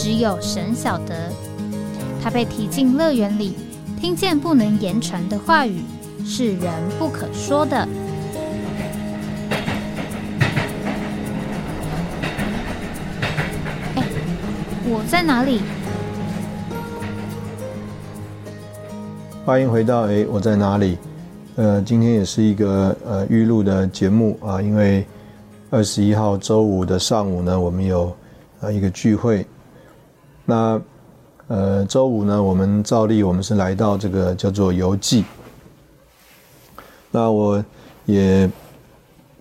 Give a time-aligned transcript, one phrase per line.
[0.00, 1.28] 只有神晓得，
[2.22, 3.56] 他被提进乐园里，
[4.00, 5.82] 听见不能言传的话语，
[6.24, 7.76] 是人不可说的。
[13.96, 14.04] 哎，
[14.84, 15.60] 我在哪里？
[19.44, 20.96] 欢迎回到哎，我在哪里？
[21.56, 25.04] 呃，今天也是一个呃预录的节目啊，因为
[25.70, 28.16] 二十一号周五的上午呢，我们有
[28.60, 29.44] 呃一个聚会。
[30.50, 30.80] 那
[31.48, 35.22] 呃，周五呢，我们照例我们是来到这个叫做游记。
[37.10, 37.62] 那我
[38.06, 38.50] 也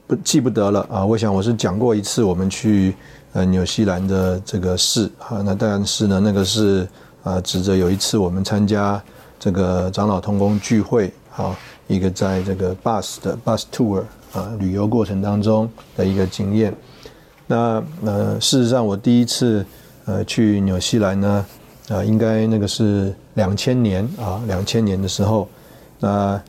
[0.05, 2.93] 不记不得了啊，我想我是讲过一次我们去
[3.31, 6.85] 呃纽西兰的这个事啊，那但是呢，那个是
[7.23, 9.01] 啊指着有一次我们参加
[9.39, 16.75] 这个长老通工聚会啊，一个在这个 bus 的 bus tour 啊旅游过程当中的一个经验。
[17.47, 19.65] 那呃，事实上我第一次。
[20.07, 21.45] 呃，去纽西兰呢，
[21.89, 25.49] 啊，应该那个是两千年啊，两千年的时候，
[25.99, 26.41] 那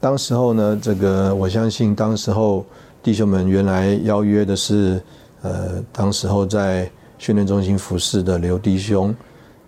[0.00, 2.64] 当时候呢，这个我相信，当时候
[3.02, 4.98] 弟兄们原来邀约的是，
[5.42, 9.14] 呃，当时候在训练中心服侍的刘弟兄，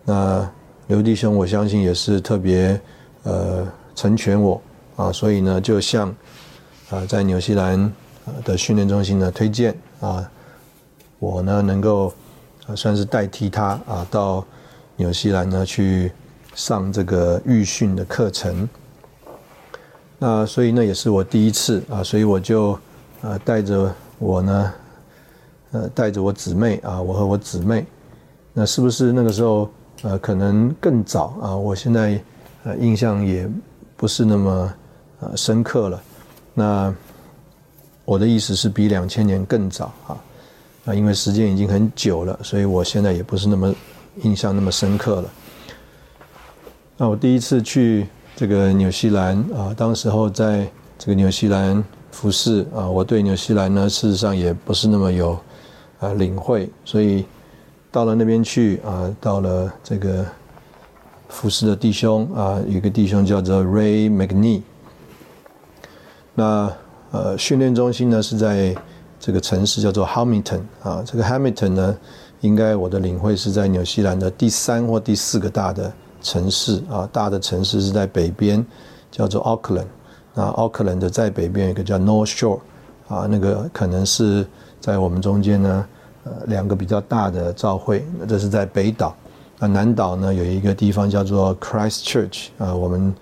[0.03, 0.51] 那
[0.87, 2.81] 刘弟兄我相信也是特别
[3.25, 4.59] 呃成全我
[4.97, 6.09] 啊，所以呢，就向
[6.89, 7.93] 啊在纽西兰
[8.43, 10.27] 的训练中心呢推荐啊，
[11.19, 12.11] 我呢能够。
[12.67, 14.45] 啊，算是代替他啊，到
[14.97, 16.11] 纽西兰呢去
[16.55, 18.69] 上这个预训的课程。
[20.19, 22.79] 那所以那也是我第一次啊，所以我就
[23.21, 24.73] 呃带着我呢，
[25.73, 27.85] 呃带着我姊妹啊，我和我姊妹。
[28.53, 29.69] 那是不是那个时候
[30.03, 31.57] 呃可能更早啊？
[31.57, 32.19] 我现在
[32.63, 33.51] 呃印象也
[33.97, 34.75] 不是那么
[35.21, 36.03] 呃深刻了。
[36.55, 36.95] 那
[38.05, 40.17] 我的意思是比两千年更早啊。
[40.85, 43.75] 啊，因为时间已经很久了，所以我现在也不是那么
[44.23, 45.31] 印象那么深刻了。
[46.99, 48.07] 那我第一次去
[48.37, 50.69] 这个纽西兰啊，当时候在
[50.99, 55.39] 这个纽西兰服侍啊，我对纽西兰呢事实上也不是那么有
[56.01, 57.25] 啊领会，所以
[57.91, 60.27] 到了那边去啊，到了这个
[61.31, 64.61] 服侍的弟兄啊，有个弟兄叫做 Ray McNee。
[66.35, 66.71] 那
[67.11, 68.77] 呃，训练中心呢是在。
[69.25, 71.97] 这个城市叫做 Hamilton 啊，这个 Hamilton 呢，
[72.43, 75.91] 应该我的领会是在纽西兰的第三或第四个大的
[76.21, 78.63] 城市啊，大的城市是在北边，
[79.11, 79.87] 叫做 Auckland。
[80.35, 82.61] 那 Auckland 的在北边有一个叫 North Shore
[83.09, 84.47] 啊，那个可能是
[84.79, 85.87] 在我们中间呢，
[86.25, 89.17] 呃，两个比较大的教会，那这是在北岛。
[89.59, 93.15] 那南岛呢有一个地方叫做 Christchurch 啊，我们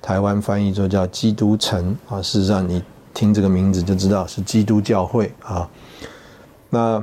[0.00, 2.82] 台湾翻译作叫基督城啊，事实上你。
[3.12, 5.68] 听这个名字就知道是基督教会啊。
[6.68, 7.02] 那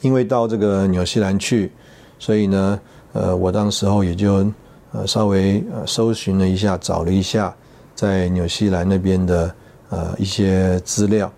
[0.00, 1.72] 因为到这个纽西兰去，
[2.18, 2.80] 所以呢，
[3.12, 4.50] 呃，我当时候也就
[4.92, 7.54] 呃稍微呃搜寻了一下，找了一下
[7.94, 9.54] 在纽西兰那边的
[9.88, 11.30] 呃一些资料。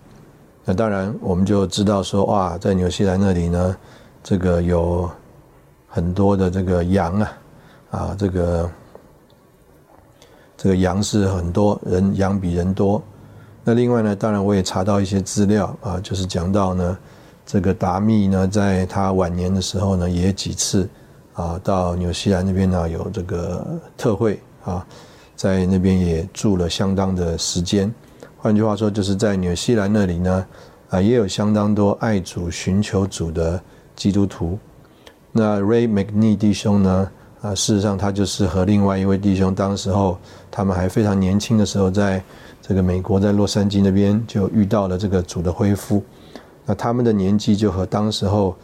[0.65, 3.75] 那当然我们就知道说，哇，在纽西兰那里呢，
[4.23, 5.09] 这个有
[5.87, 7.37] 很多的这个羊啊，
[7.91, 8.71] 啊，这个
[10.55, 13.01] 这个羊是很多人羊比人多。
[13.65, 16.97] 那另外呢，当然我也查到一些资料啊，就是讲到呢，
[17.45, 20.89] 这个达密呢，在他晚年的时候呢，也几次
[21.31, 23.65] 啊到纽西兰那边呢有这个
[23.95, 24.85] 特会啊，
[25.37, 27.89] 在那边也住了相当的时间。
[28.37, 30.45] 换句话说，就是在纽西兰那里呢，
[30.89, 33.57] 啊也有相当多爱主寻求主的
[33.95, 34.59] 基督徒。
[35.31, 37.09] 那 Ray McNee 弟兄呢，
[37.41, 40.17] 啊事实上他就是和另外一位弟兄，当时候
[40.51, 42.21] 他们还非常年轻的时候在。
[42.65, 46.01] 这个美国在洛杉矶那边就遇到了这个主的恢复，
[46.65, 48.55] 那他们的年纪就和当时候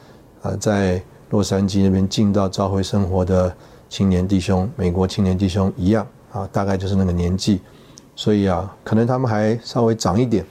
[0.41, 3.53] 啊在洛杉矶那边进到召会生活的
[3.89, 7.59] 青年弟兄，美国青年弟兄一样啊，大概就是那个年纪，
[8.15, 10.45] 所以啊，可能他们还稍微长一点。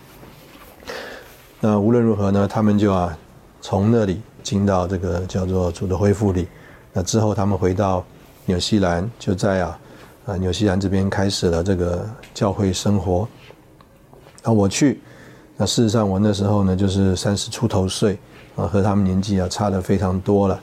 [1.58, 3.16] 那无论如何呢，他们就啊
[3.62, 6.46] 从那里进到这个叫做主的恢复里，
[6.92, 8.04] 那之后他们回到
[8.44, 9.80] 纽西兰，就在啊
[10.26, 13.26] 啊纽西兰这边开始了这个教会生活。
[14.48, 14.98] 啊，我去，
[15.58, 18.18] 那事实上我那时候呢就是三十出头岁，
[18.56, 20.58] 啊，和他们年纪啊差的非常多了。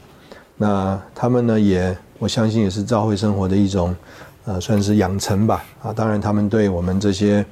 [0.58, 3.96] 那他们呢，也我相信也是教会生活的一种，
[4.46, 5.64] 呃，算是养成吧。
[5.84, 7.46] 啊，当然他们对我们这些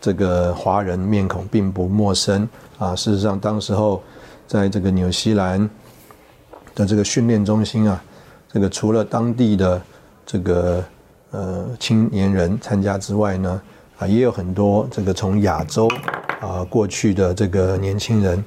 [0.00, 2.48] 这个华人面孔并不陌生。
[2.78, 4.00] 啊，事实上，当时候
[4.46, 5.68] 在这个纽西兰
[6.72, 8.00] 的这个训练中心啊，
[8.52, 9.82] 这个除了当地的
[10.24, 10.84] 这个
[11.32, 13.60] 呃青年人参加之外呢，
[14.00, 15.86] 啊，也有很多这个从亚洲
[16.40, 18.42] 啊过去的这个年轻人。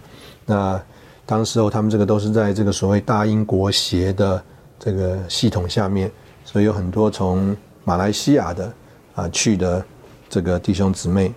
[0.47, 0.81] 那
[1.27, 4.43] 当时候他们这个都是在这个所谓大英国协的
[4.79, 6.11] 这个系统下面，
[6.43, 8.73] 所以有很多从马来西亚的
[9.13, 9.85] 啊去的
[10.27, 11.31] 这个弟兄姊妹，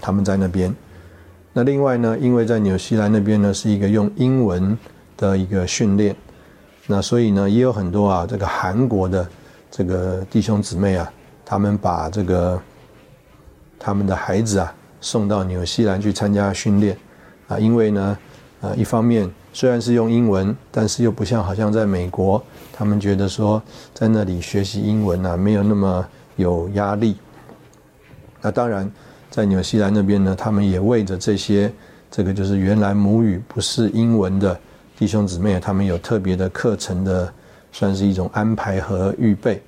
[0.00, 0.74] 他们在那边。
[1.52, 4.76] 那另外呢，因为在纽西兰那边呢是一个用英文
[5.16, 6.16] 的一个训练，
[6.88, 9.28] 那所以呢也有很多啊这个韩国的
[9.70, 11.12] 这个弟兄姊妹啊，
[11.44, 12.60] 他们把这个
[13.82, 16.96] 他们的孩子啊送到纽西兰去参加训练
[17.48, 18.16] 啊，因为呢
[18.60, 22.42] 啊一方面虽然是用英文，但是又不像好像在美国，
[22.72, 23.60] 他们觉得说
[23.92, 26.06] 在那里学习英文啊没有那么
[26.36, 27.16] 有压力，
[28.40, 28.88] 那当然。
[29.32, 31.72] 在纽西兰那边呢，他们也为着这些，
[32.10, 34.60] 这个就是原来母语不是英文的
[34.94, 37.32] 弟兄姊妹，他们有特别的课程的，
[37.72, 39.62] 算是一种安排和预备。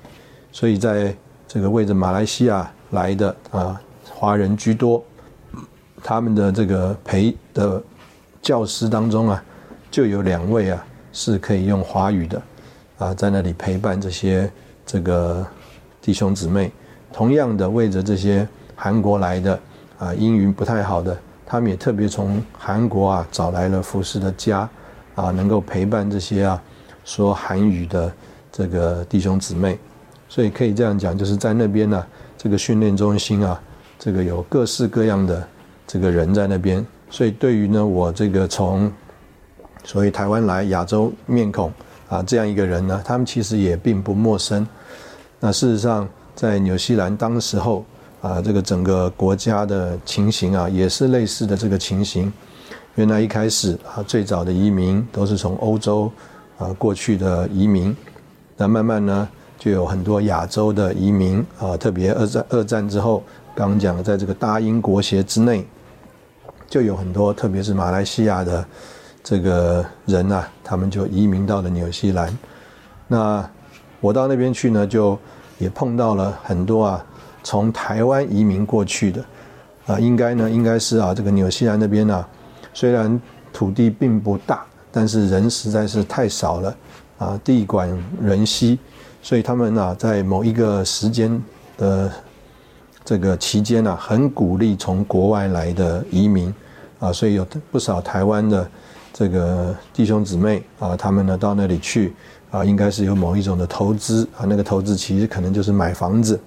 [0.53, 1.17] 所以在
[1.49, 3.81] 这个为着马来西亚来的啊，
[4.25, 5.05] 华人居多，
[6.03, 7.83] 他们的这个陪的
[8.41, 9.45] 教师当中啊，
[9.91, 10.83] 就有两位啊
[11.13, 12.43] 是可以用华语的，
[12.97, 14.51] 啊，在那里陪伴这些
[14.87, 15.47] 这个
[16.01, 16.73] 弟兄姊妹，
[17.13, 18.49] 同样的为着这些。
[18.77, 19.61] 韩国来的
[20.01, 21.17] 啊，英语不太好的，
[21.47, 24.69] 他们也特别从韩国啊找来了服饰的家，
[25.15, 26.61] 啊，能够陪伴这些啊
[27.05, 28.13] 说韩语的
[28.51, 29.79] 这个弟兄姊妹，
[30.29, 32.05] 所以可以这样讲，就是在那边呢，
[32.37, 33.63] 这个训练中心啊，
[34.05, 35.49] 这个有各式各样的
[35.87, 38.93] 这个人在那边，所以对于呢我这个从
[39.83, 41.73] 所以台湾来亚洲面孔
[42.11, 44.67] 啊这样一个人呢，他们其实也并不陌生。
[45.41, 47.83] 那事实上，在纽西兰当时候。
[48.21, 52.33] 啊，这个整个国家的情形啊，也是类似的这个情形。
[52.95, 56.11] 原来一开始啊，最早的移民都是从欧洲
[56.57, 57.95] 啊过去的移民，
[58.57, 59.29] 那慢慢呢，
[59.59, 63.23] 就有很多亚洲的移民啊，特别二战二战之后，
[63.55, 65.65] 刚刚讲在这个大英国协之内，
[66.69, 68.67] 就有很多，特别是马来西亚的
[69.23, 72.37] 这个人呐，他们就移民到了纽西兰。
[73.07, 73.49] 那
[74.01, 75.17] 我到那边去呢，就
[75.59, 77.05] 也碰到了很多啊。
[77.45, 79.25] 从台湾移民过去的，
[79.87, 82.27] 啊，应该呢，应该是啊，这个纽西兰那边呢，
[82.73, 83.21] 虽然
[83.53, 86.77] 土地并不大，但是人实在是太少了，
[87.19, 87.87] 啊，地广
[88.21, 88.79] 人稀，
[89.23, 91.41] 所以他们呢，在某一个时间
[91.77, 92.11] 的
[93.05, 96.53] 这个期间呢，很鼓励从国外来的移民，
[96.99, 98.67] 啊，所以有不少台湾的
[99.13, 102.15] 这个弟兄姊妹啊，他们呢到那里去，
[102.51, 106.41] 啊，应该是有某一种的投资，啊，那个投资其实可能就是买房子。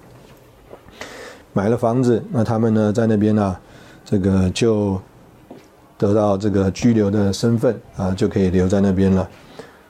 [1.52, 3.56] 买了房子，那他们呢，在那边呢，
[4.04, 5.00] 这个就
[5.96, 9.28] 得到这个居留的身份啊，就可以留在那边了。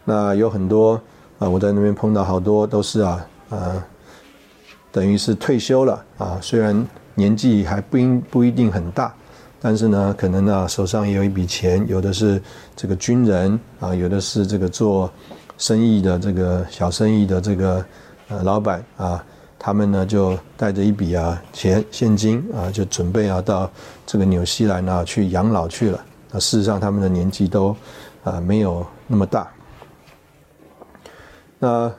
[0.04, 1.00] 那有很多
[1.38, 3.86] 啊，我在那边碰到好多都是啊，啊，
[4.90, 9.14] 等于是退休了啊，虽然年纪还不应不一定很大，
[9.60, 12.40] 但是呢，可能呢手上也有一笔钱，有的是
[12.74, 15.10] 这个军人啊，有的是这个做
[15.56, 17.84] 生意的这个小生意的这个
[18.28, 19.24] 呃老板啊。
[19.60, 23.68] 他们呢就带着一笔啊钱现金啊，就准备啊到
[24.06, 26.00] 这个纽西兰啊去养老去了。
[26.30, 27.74] 那事实上他们的年纪都
[28.22, 29.48] 啊没有那么大。
[31.58, 31.92] 那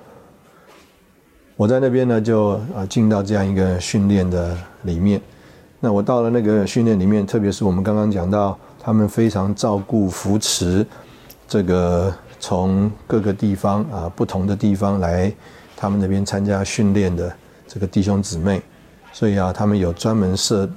[1.59, 5.19] 我在那边呢就啊进到这样一个训练的里面。
[5.81, 10.87] 那我到了那个训练里面，特别是我们刚刚讲到，他们非常照顾扶持
[11.49, 15.29] 这个从各个地方啊不同的地方来
[15.75, 17.29] 他们那边参加训练的。
[17.67, 18.61] 这个弟兄姊妹，
[19.11, 20.67] 所以啊，他们有专门设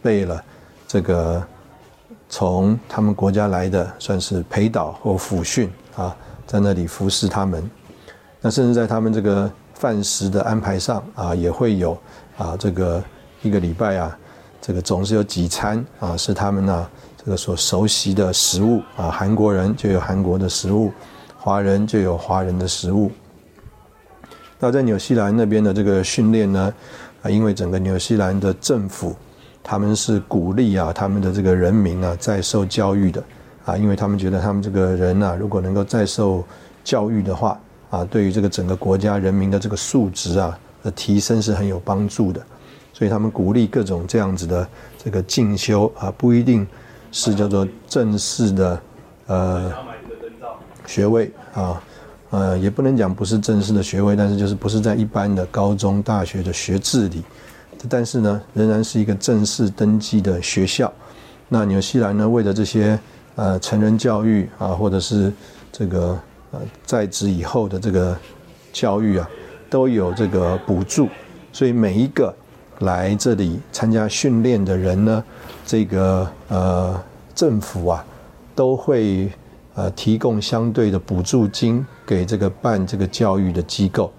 [0.00, 0.40] 备了
[0.86, 1.42] 这个
[2.28, 6.14] 从他们国家来的，算是陪导或辅训啊，
[6.46, 7.68] 在那里服侍他们。
[8.40, 11.96] 那甚至在他们这个饭食的安排上啊，也会有
[12.36, 13.02] 啊，这个
[13.42, 14.18] 一个礼拜啊，
[14.60, 19.08] 这个总是有几餐啊，是他们呢这个所熟悉的食物啊。
[19.08, 20.90] 韩国人就有韩国的食物，
[21.38, 23.08] 华人就有华人的食物。
[24.58, 26.74] 那在纽西兰那边的这个训练呢，
[27.22, 29.14] 啊，因为整个纽西兰的政府，
[29.62, 33.22] 他们是鼓励啊，他们的这个人民啊在受教育的，
[33.64, 36.44] 啊，因为他们觉得他们这个人呐，如果能够再受
[36.82, 37.56] 教育的话，
[37.90, 42.40] 啊，对于这个整个国家人民的这个素质啊的提升是很有帮助的，
[42.92, 44.68] 所以他们鼓励各种这样子的
[45.02, 46.66] 这个进修啊，不一定
[47.12, 48.80] 是叫做正式的
[49.26, 49.72] 呃
[50.86, 51.82] 学位啊。
[52.30, 57.22] 呃，也不能讲不是正式的学位，但是就是不是在一般的高中、大学的学制里，
[57.88, 60.92] 但是呢，仍然是一个正式登记的学校。
[61.48, 63.00] 那纽西兰呢，为了这些
[63.36, 65.32] 呃成人教育啊，或者是
[65.72, 68.16] 这个呃在职以后的这个
[68.72, 69.28] 教育啊，
[69.70, 71.08] 都有这个补助，
[71.52, 72.34] 所以每一个
[72.80, 75.24] 来这里参加训练的人呢，
[75.66, 77.02] 这个呃
[77.34, 78.04] 政府啊，
[78.54, 79.30] 都会。
[79.74, 84.12] 呃，提供相对的补助金给这个办这个教育的机构，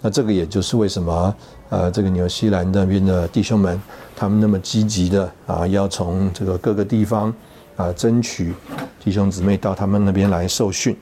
[0.00, 1.32] 那这个也就是为什么
[1.68, 3.80] 呃，这个纽西兰那边的弟兄们，
[4.16, 7.32] 他们那么积极的啊，要从这个各个地方
[7.76, 8.52] 啊，争取
[8.98, 10.96] 弟兄姊妹到他们那边来受训，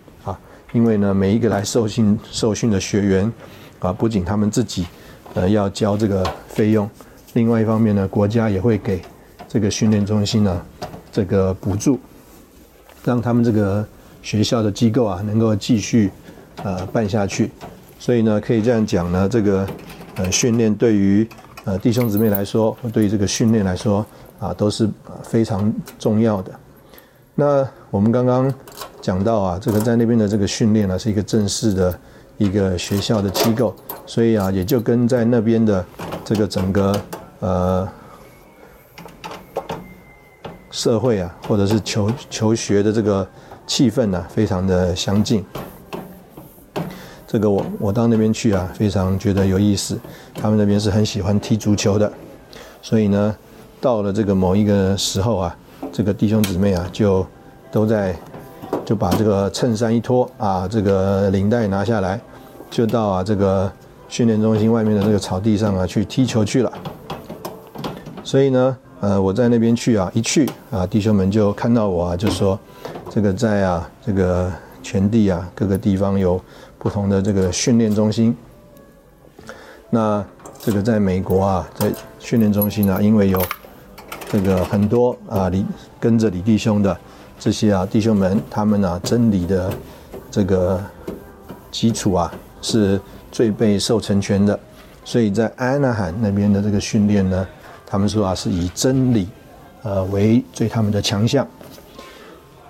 [0.73, 3.33] 因为呢，每一个来受训受训的学员
[3.79, 4.87] 啊，不仅他们自己
[5.35, 6.89] 呃要交这个费用，
[7.35, 9.01] 另外一方面呢，国家也会给
[9.49, 10.63] 这个训练中心呢
[11.11, 11.99] 这个补助，
[13.05, 13.87] 让他们这个。
[14.25, 16.09] 学校的机构啊，能够继续
[16.63, 17.51] 呃办下去，
[17.99, 19.67] 所以呢，可以这样讲呢，这个
[20.15, 21.29] 呃训练对于
[21.65, 24.07] 呃弟兄姊妹来说，对于这个训练来说
[24.39, 24.89] 啊，都是
[25.25, 26.53] 非常重要的。
[27.35, 28.53] 那我们刚刚
[29.01, 31.99] 讲到啊，这个在那边的这个训练呢，是一个正式的
[32.39, 33.75] 一个学校的机构，
[34.07, 35.85] 所以啊，也就跟在那边的
[36.25, 37.01] 这个整个
[37.41, 37.89] 呃
[40.71, 43.27] 社会啊，或者是求求学的这个。
[43.65, 45.43] 气氛呢，非常的相近。
[47.29, 49.99] 这个我我到那边去啊，非常觉得有意思。
[50.35, 52.13] 他们那边是很喜欢踢足球的，
[52.83, 53.35] 所以呢，
[53.81, 55.57] 到了这个某一个时候啊，
[55.93, 57.25] 这个弟兄姊妹啊，就
[57.71, 58.17] 都在
[58.85, 62.19] 就把这个衬衫一脱啊，这个领带拿下来，
[62.71, 63.71] 就到啊这个
[64.09, 66.73] 训练中心外面的这个草地上啊去踢球去了。
[68.25, 72.59] 所以呢，呃，我在那边去啊，一去啊，弟兄们就看到我啊，就说。
[73.15, 74.51] 这个在啊，这个
[74.83, 76.41] 全地啊，各个地方有
[76.79, 78.35] 不同的这个训练中心。
[79.91, 80.25] 那
[80.59, 83.39] 这个在美国啊，在训练中心啊，因为有
[84.33, 85.63] 这个很多啊，李
[86.01, 86.97] 跟着李弟兄的
[87.39, 89.71] 这些啊弟兄们，他们啊真理的
[90.31, 90.83] 这个
[91.71, 92.99] 基础啊是
[93.31, 94.59] 最被受成全的。
[95.05, 97.47] 所以在安纳罕那边的这个训练呢，
[97.85, 99.29] 他们说啊是以真理
[99.83, 101.47] 呃为最他们的强项。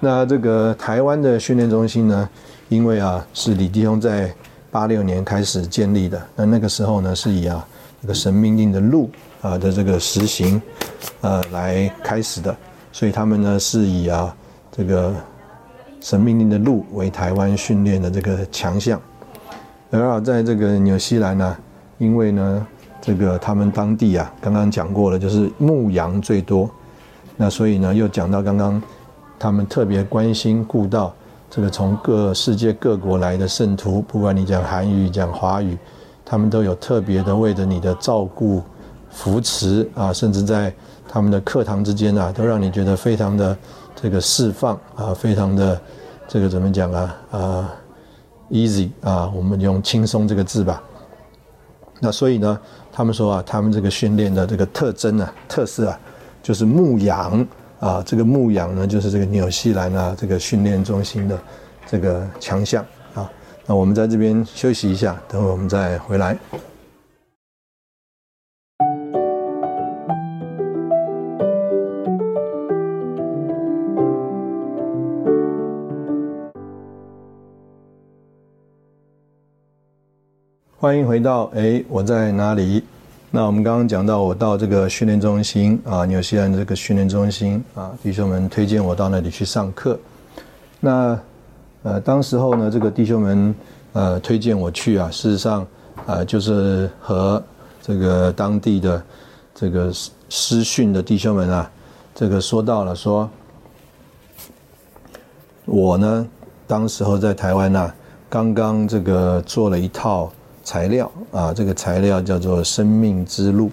[0.01, 2.29] 那这个台湾的训练中心呢，
[2.71, 4.35] 因为啊是李弟兄在
[4.73, 7.65] 八六年开始建立的，那那个时候呢是以啊
[8.01, 9.09] 这个神命令的路
[9.43, 10.61] 啊的这个实行，
[11.21, 12.55] 呃来开始的，
[12.93, 14.35] 所以他们呢是以啊
[14.71, 15.15] 这个
[16.01, 19.01] 神命令的路为台湾训练的这个强项，
[19.91, 21.57] 而啊在这个纽西兰呢，
[21.99, 22.67] 因为呢
[23.01, 26.71] 这个他们当地啊刚刚讲过了，就是牧羊最多，
[27.37, 28.83] 那所以呢又讲到刚刚。
[29.39, 31.13] 他们特别关心顾到
[31.51, 35.77] 这个从各世界各国来的圣徒，不管你讲韩语讲华语，
[36.25, 38.63] 他们都有特别的为着你的照顾、
[39.11, 40.73] 扶持啊，甚至在
[41.13, 43.55] 他们的课堂之间啊，都让你觉得非常的
[43.95, 45.79] 这个释放啊，非常的
[46.27, 47.75] 这个怎么讲啊啊
[48.51, 50.83] ，easy 啊，我们用轻松这个字吧。
[52.01, 52.59] 那所以呢，
[52.91, 56.01] 他们说啊，他们这个训练的这个特征啊、特色啊，
[56.43, 57.47] 就是牧羊。
[57.79, 61.39] 啊，这个牧羊呢，就是这个纽西兰啊，这个训练中心的
[61.85, 63.29] 这个强项啊。
[63.67, 66.39] 那我们在这边休息一下，等会我们再回来。
[80.83, 82.83] 欢迎回到哎，我在哪里？
[83.31, 89.97] 那我们刚刚讲到，我到这个训练中心啊，纽西兰这个训练中心啊，弟兄们推荐我到那里去上课。
[90.81, 91.17] 那
[91.85, 93.55] 呃，当时候呢，这个弟兄们
[93.93, 95.65] 呃推荐我去啊，事实上
[96.05, 97.41] 啊，就是和
[97.81, 99.01] 这个当地的
[99.55, 99.93] 这个
[100.29, 101.71] 师训的弟兄们啊，
[102.13, 103.31] 这个说到了说，
[105.65, 106.27] 我呢，
[106.67, 107.93] 当时候在台湾呢，
[108.29, 110.29] 刚刚这个做了一套。
[110.73, 113.71] 材料啊，这个材料叫做生命之路。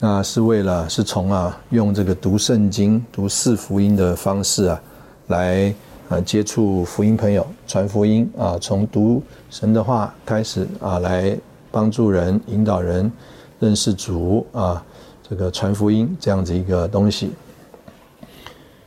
[0.00, 4.82] 那是为了是从啊用这个读圣经、读四福音的方式啊，
[5.28, 5.72] 来
[6.08, 11.38] 啊接触福音朋友、传福音啊，从读神的话开始啊，来
[11.70, 13.12] 帮助人、引导人
[13.60, 14.84] 认识主啊，
[15.30, 17.30] 这个传福音这样子一个东西。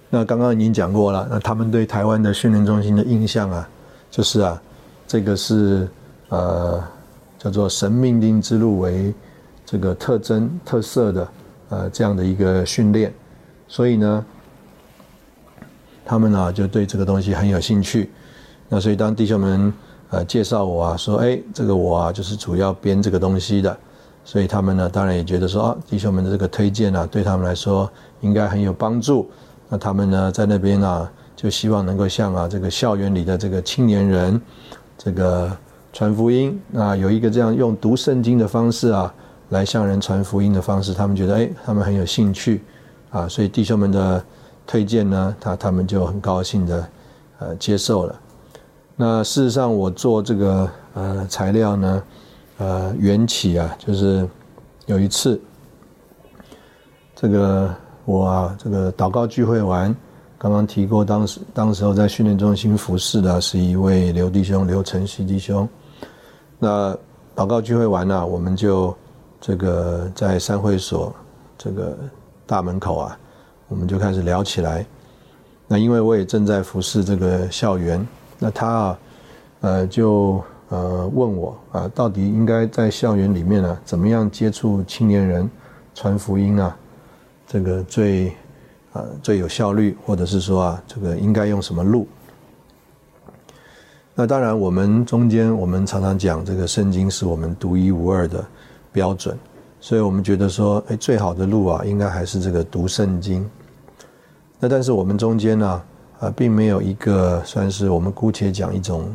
[0.09, 3.69] 那刚刚已经讲过了，那他们对台湾的训练中心的印象啊，
[4.11, 4.61] 就是啊。
[5.11, 5.89] 这个是
[6.29, 6.81] 呃
[7.37, 9.13] 叫做神命令之路为
[9.65, 11.27] 这个特征特色的
[11.67, 13.13] 呃这样的一个训练，
[13.67, 14.25] 所以呢，
[16.05, 18.09] 他们呢就对这个东西很有兴趣。
[18.69, 19.73] 那所以当弟兄们
[20.11, 23.77] 呃介绍我啊，说哎，这个我啊就是主要编这个东西的，
[24.23, 27.91] 所以他们呢当然也觉得说啊，弟兄们的这个推荐啊，对他们来说
[28.21, 29.29] 应该很有帮助。
[29.67, 34.41] 那他们呢在那边啊，就希望能够像啊这个校园里的这个青年人，
[35.03, 35.51] 这个
[35.91, 36.61] 传福音。
[36.69, 39.11] 那有一个这样用读圣经的方式啊，
[39.49, 42.61] 来向人传福音的方式，他们觉得哎，他们很有兴趣
[43.09, 44.23] 啊，所以弟兄们的
[44.67, 46.89] 推荐呢，他他们就很高兴的
[47.39, 48.15] 呃接受了。
[48.95, 52.03] 那事实上，我做这个呃材料呢，
[52.59, 54.27] 呃缘起啊，就是
[54.85, 55.41] 有一次，
[57.15, 57.73] 这个
[58.05, 59.95] 我啊，这个祷告聚会完，
[60.41, 65.69] 刚刚提过，当时当时候在训练中心服侍的是一位刘弟兄，刘晨曦弟兄。
[66.57, 66.97] 那
[67.35, 68.91] 祷告聚会完了，我们就
[69.39, 71.13] 这个在三会所
[71.59, 71.95] 这个
[72.47, 73.15] 大门口啊，
[73.67, 74.83] 我们就开始聊起来。
[75.67, 78.03] 那因为我也正在服侍这个校园。
[78.39, 78.99] 那他啊，
[79.59, 85.47] 呃，就呃问我啊，到底应该在校园里面呢，怎么样接触青年人，
[85.93, 86.75] 传福音啊？
[87.45, 88.33] 这个最
[88.93, 92.07] 啊最有效率，或者是说啊，这个应该用什么路？
[94.13, 98.45] 那当然，我们中间我们常常讲，这个圣经是我们独一无二的
[98.91, 99.37] 标准，
[99.79, 103.49] 所以我们觉得说，哎，最好的路啊，应该还是这个读圣经。
[104.59, 105.81] 那但是我们中间呢？
[106.19, 109.11] 啊，并没有一个算是我们姑且讲一种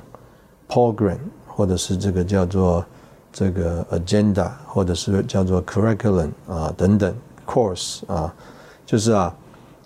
[0.68, 2.84] program，或者是这个叫做
[3.32, 7.14] 这个 agenda，或者是叫做 curriculum 啊等等
[7.46, 8.34] course 啊，
[8.84, 9.32] 就是啊，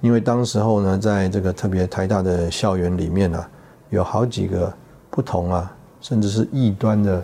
[0.00, 3.44] 因为当时候呢，在这个特别台大的校园里面呢，
[3.90, 4.72] 有好几个
[5.10, 7.22] 不同啊，甚至是异端的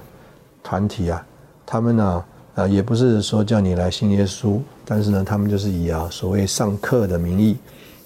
[0.63, 1.25] 团体啊，
[1.65, 7.57] 他们呢，啊，也不是说叫你来信耶稣，但是呢，他们就是以啊所谓上课的名义。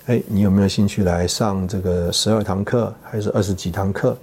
[0.06, 4.16] 哎，你有没有兴趣来上这个十二堂课，还是二十几堂课？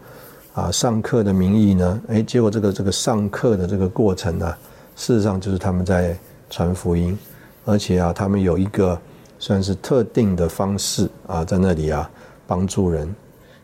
[0.54, 2.02] 啊，上课的名义呢？
[2.08, 4.54] 哎，结果这个这个上课的这个过程呢，
[4.96, 6.18] 事实上就是他们在
[6.50, 7.18] 传福音，
[7.64, 9.00] 而且啊，他们有一个
[9.40, 12.10] 算是特定的方式啊，在那里啊
[12.46, 13.14] 帮助人，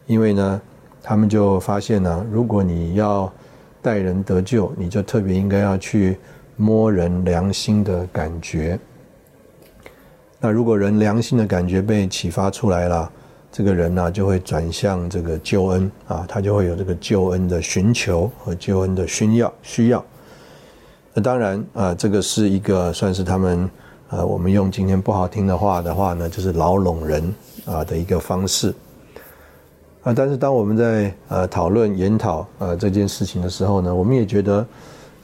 [0.06, 0.62] 因为呢，
[1.02, 3.32] 他们就发现呢，如果你要
[3.82, 6.18] 带人得救，你就特别应该要去
[6.56, 8.80] 摸人良心的感觉。
[10.40, 13.12] 那如果人良心的感觉被启发出来了，
[13.52, 20.04] 这个人呢就会转向这个救恩啊，他就会有这个救恩的寻求和救恩的需要需要。
[21.14, 23.70] 那当然啊，这个是一个算是他们
[24.16, 27.34] 呃，我们用今天不好听的话的话呢，就是牢笼人
[27.66, 28.72] 啊的一个方式
[30.04, 30.14] 啊。
[30.14, 34.64] 但是当我们在呃讨论研讨呃这件事情的时候呢，我们也觉得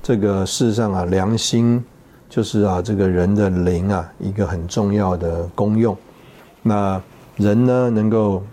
[0.02, 1.84] 这个事实上啊，良心。
[2.32, 5.98] 就是啊，这个人的灵啊，一个很重要的功用。
[6.62, 7.02] 那
[7.38, 8.44] 人呢，能够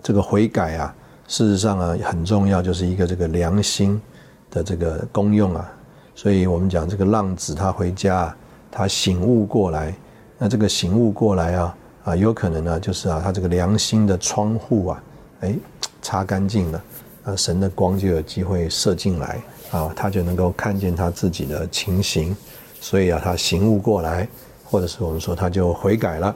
[0.00, 0.94] 这个悔改啊，
[1.26, 4.00] 事实上啊，很重要，就是一个这个良心
[4.48, 5.68] 的这个功用啊。
[6.14, 8.32] 所以我们讲这个浪子他回家，
[8.70, 9.94] 他醒悟过来，
[10.38, 15.02] 那这个醒悟过来啊，啊，有可能呢，就是啊，他这个良心的窗户啊，
[15.40, 15.54] 哎，
[16.02, 16.82] 擦干净了，
[17.24, 22.36] 啊，神的光就有机会射进来啊，他就能够看见他自己的情形。
[22.80, 24.28] 所以啊，他醒悟过来，
[24.64, 26.34] 或者是我们说他就悔改了。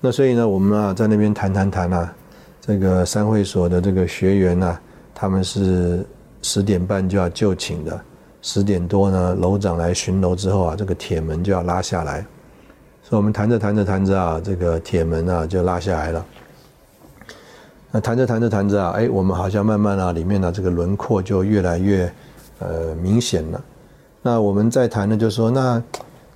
[0.00, 2.14] 那所以呢，我们啊在那边谈谈谈啊，
[2.60, 4.78] 这个三会所的这个学员呢，
[5.12, 6.06] 他们是
[6.40, 8.00] 十点半就要就寝的，
[8.42, 12.24] 十点多呢楼长来巡楼之后啊，这个铁门就要拉下来。
[13.02, 16.24] 所以我们谈着谈着谈着啊，这个铁门啊就拉下来了。
[17.90, 22.12] 那谈着谈着谈着啊，哎，我们好像慢慢啊里面的这个轮廓就越来越
[22.58, 23.64] 呃明显了。
[24.20, 25.82] 那我们在谈的，就是说，那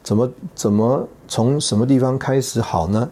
[0.03, 3.07] 怎么怎么从什么地方开始好呢？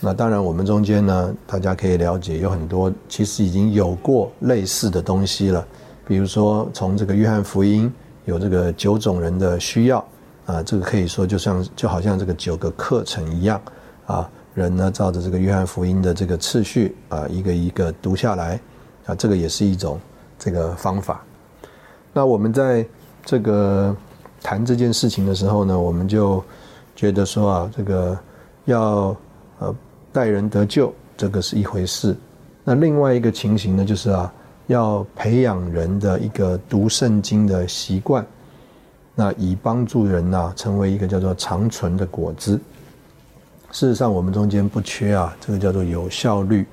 [0.00, 5.66] 那当然，我们中间呢，大家可以了解，有很多其实已经有过类似的东西了。
[6.06, 7.90] 比如说，从这个约翰福音
[8.28, 10.04] 有这个九种人的需要
[10.46, 13.60] 啊，这个可以说就像就好像这个九个课程一样
[14.06, 18.60] 啊，人呢照着这个约翰福音的这个次序啊，一个一个读下来
[19.06, 19.98] 啊，这个也是一种
[20.38, 21.24] 这个方法。
[22.12, 22.86] 那我们在
[23.24, 23.96] 这个。
[24.40, 26.40] 谈这件事情的时候呢，我们就
[26.94, 28.16] 觉得说啊，这个
[28.66, 29.16] 要
[29.58, 29.74] 呃
[30.12, 32.16] 带人得救，这个是一回事。
[32.62, 34.32] 那另外一个情形呢，就是啊，
[34.68, 38.24] 要培养人的一个读圣经的习惯，
[39.14, 42.60] 那以帮助人呐成为一个叫做长存的果子。
[43.72, 46.66] 事实上，我们中间不缺啊，这个叫做有效率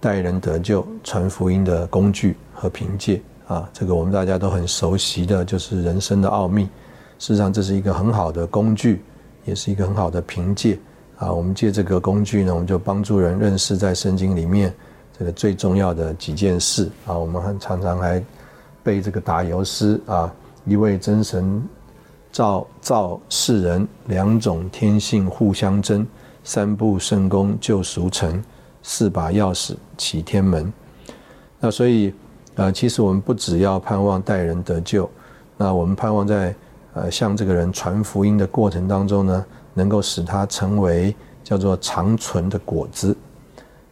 [0.00, 6.64] 待人得救、传福音的工具和凭借啊，这个我们大家都很熟悉的就是人生的奥秘。
[7.18, 9.02] 事实上，这是一个很好的工具，
[9.44, 10.78] 也是一个很好的凭借
[11.18, 11.32] 啊。
[11.32, 14.72] 我们借这个工具呢，我们就帮助人认识在圣经里面
[15.18, 18.22] 这个最重要的几件事啊，我们还常常还
[18.82, 20.30] 背这个打油诗啊，
[20.64, 21.62] 一位真神
[22.30, 26.06] 造造世人，两种天性互相争，
[26.44, 28.42] 三部圣功救赎成，
[28.82, 30.70] 四把钥匙启天门。
[31.58, 32.12] 那所以
[32.54, 35.08] 啊，其实我们不只要盼望待人得救，
[35.56, 36.54] 那我们盼望在
[36.92, 43.16] 呃向这个人传福音的过程当中呢，能够使他成为叫做长存的果子。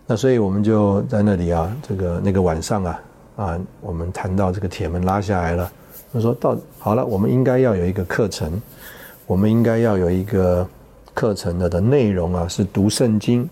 [0.07, 3.01] 那所以我们就在那里啊，这个那个晚上啊，
[3.37, 5.73] 啊，我们谈到这个铁门拉下来了。
[6.13, 8.61] 他说到好了，我们应该要有一个课程，
[9.27, 10.69] 我们应该要有一个
[11.15, 13.49] 课程的的内容啊，是读圣经。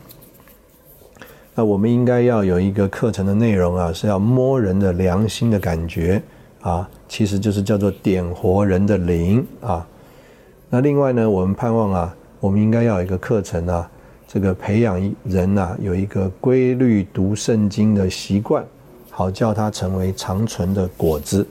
[1.54, 6.22] 那我们应该要有一个课程的内容啊，是要摸人的良心的感觉
[6.60, 9.86] 啊，其实就是叫做点活人的灵啊。
[10.68, 13.90] 那另外呢，我们盼望啊，我们应该要有一个课程啊。
[14.32, 18.64] 这个培养人呐，有一个规律读圣经的习惯，
[19.10, 21.46] 好叫他成为长存的果子。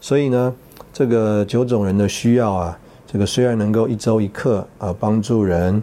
[0.00, 0.52] 所以呢，
[0.92, 5.80] 这个九种人的需要啊，这个虽然能够一周一课啊，帮助人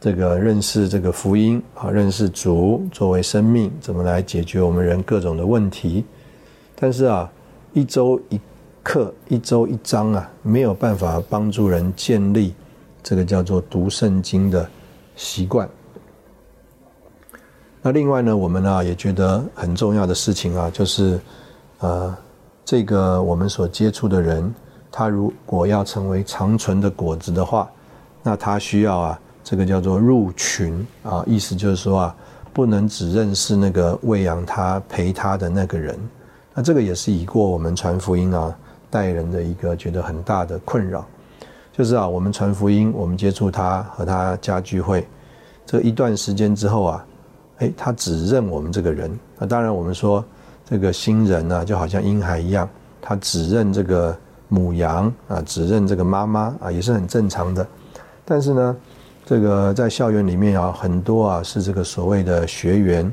[0.00, 6.06] 这个认识这个福音啊，认识主作为生命怎么来解决我们人各种的问题，
[6.74, 7.30] 但是啊，
[7.74, 8.40] 一周一
[8.82, 12.54] 课，一周一章啊，没有办法帮助人建立
[13.02, 14.66] 这个叫做读圣经的。
[15.20, 15.68] 习惯。
[17.82, 21.20] 那另外呢，我们呢也觉得很重要的事情啊，就是
[21.80, 22.16] 呃，
[22.64, 24.54] 这个我们所接触的人，
[24.90, 27.70] 他如果要成为长存的果子的话，
[28.22, 32.16] 那他需要啊，这个叫做入群啊，意思就是说啊，
[32.54, 35.98] 不能只认识那个喂养他、陪他的那个人。
[36.54, 38.56] 那这个也是已过我们传福音啊，
[38.88, 41.06] 带人的一个觉得很大的困扰。
[41.80, 45.08] 就是啊，我们传福音，我们接触他和他家聚会，
[45.64, 47.06] 这一段时间之后啊，
[47.56, 49.10] 哎，他只认我们这个人。
[49.38, 50.22] 那当然，我们说
[50.68, 52.68] 这个新人呢，就好像婴孩一样，
[53.00, 54.14] 他只认这个
[54.48, 57.66] 母羊啊，只认这个妈妈啊，也是很正常的。
[58.26, 58.76] 但是呢，
[59.24, 63.10] 这个在校园里面啊，很多啊是这个所谓的学员，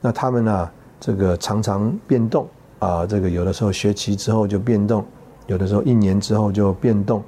[0.00, 2.46] 那他们呢，这个常常变动
[2.78, 5.04] 啊，这个有的时候学期之后就变动，
[5.48, 7.20] 有的时候一年之后就变动。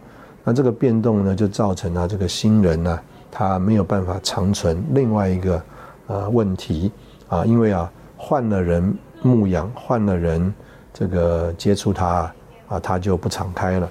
[0.48, 2.98] 那这个变动呢，就造成了这个新人呢，
[3.30, 4.82] 他没有办法长存。
[4.94, 5.62] 另外一个
[6.06, 6.90] 呃问题
[7.28, 10.54] 啊，因为啊换了人牧养，换了人
[10.94, 12.32] 这个接触他
[12.66, 13.86] 啊，他就不敞开了。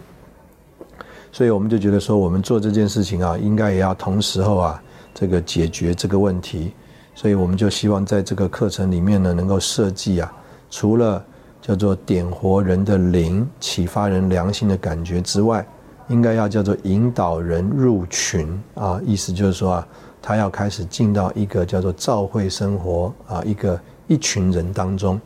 [1.32, 4.82] 所以我们就觉得说，我们做这件事情啊，应该也要同时候啊，
[5.14, 6.74] 这个解决这个问题。
[7.14, 10.34] 所以我们就希望在这个课程里面呢，能够设计啊，
[10.72, 11.24] 除了
[11.62, 15.64] 叫做点活人的灵、启发人良心的感觉之外。
[16.10, 19.88] 应该要叫做引导人入群啊，意思就是说啊，
[20.22, 25.20] 他要开始进到一个叫做教会生活啊，一个一群人当中。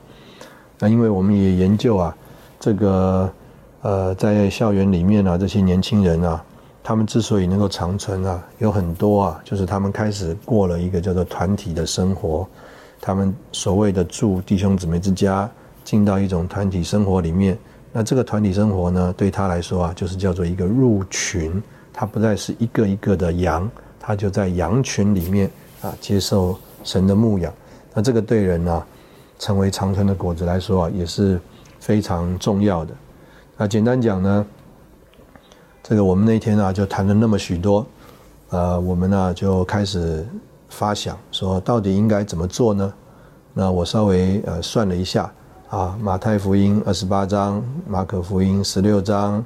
[0.80, 2.16] 那因为我们也研究啊，
[2.60, 3.32] 这个
[3.84, 6.44] 呃，在校园里面啊，这些年轻人啊，
[6.84, 12.48] 他们之所以能够长存啊，有很多啊，就是他们开始过了一个叫做团体的生活，
[13.00, 15.48] 他们所谓的住弟兄姊妹之家，
[15.84, 17.56] 进到一种团体生活里面。
[17.94, 25.52] 那这个团体生活呢，对他来说啊，就是叫做一个入群，他不再是一个一个的羊，他就在羊群里面
[25.82, 27.54] 啊，接受神的牧养。
[27.94, 28.84] 那这个对人呢，
[29.38, 31.38] 成为长存的果子来说啊，也是
[31.80, 32.94] 非常重要的。
[33.58, 34.46] 那简单讲呢，
[35.84, 37.86] 这个我们那天啊，就谈了那么许多，
[38.52, 40.26] 呃，我们呢就开始
[40.70, 42.94] 发想说，到底应该怎么做呢？
[43.54, 45.30] 那我稍微呃算了一下。
[45.72, 49.42] 啊，马太福音二十八章，马可福音十六章，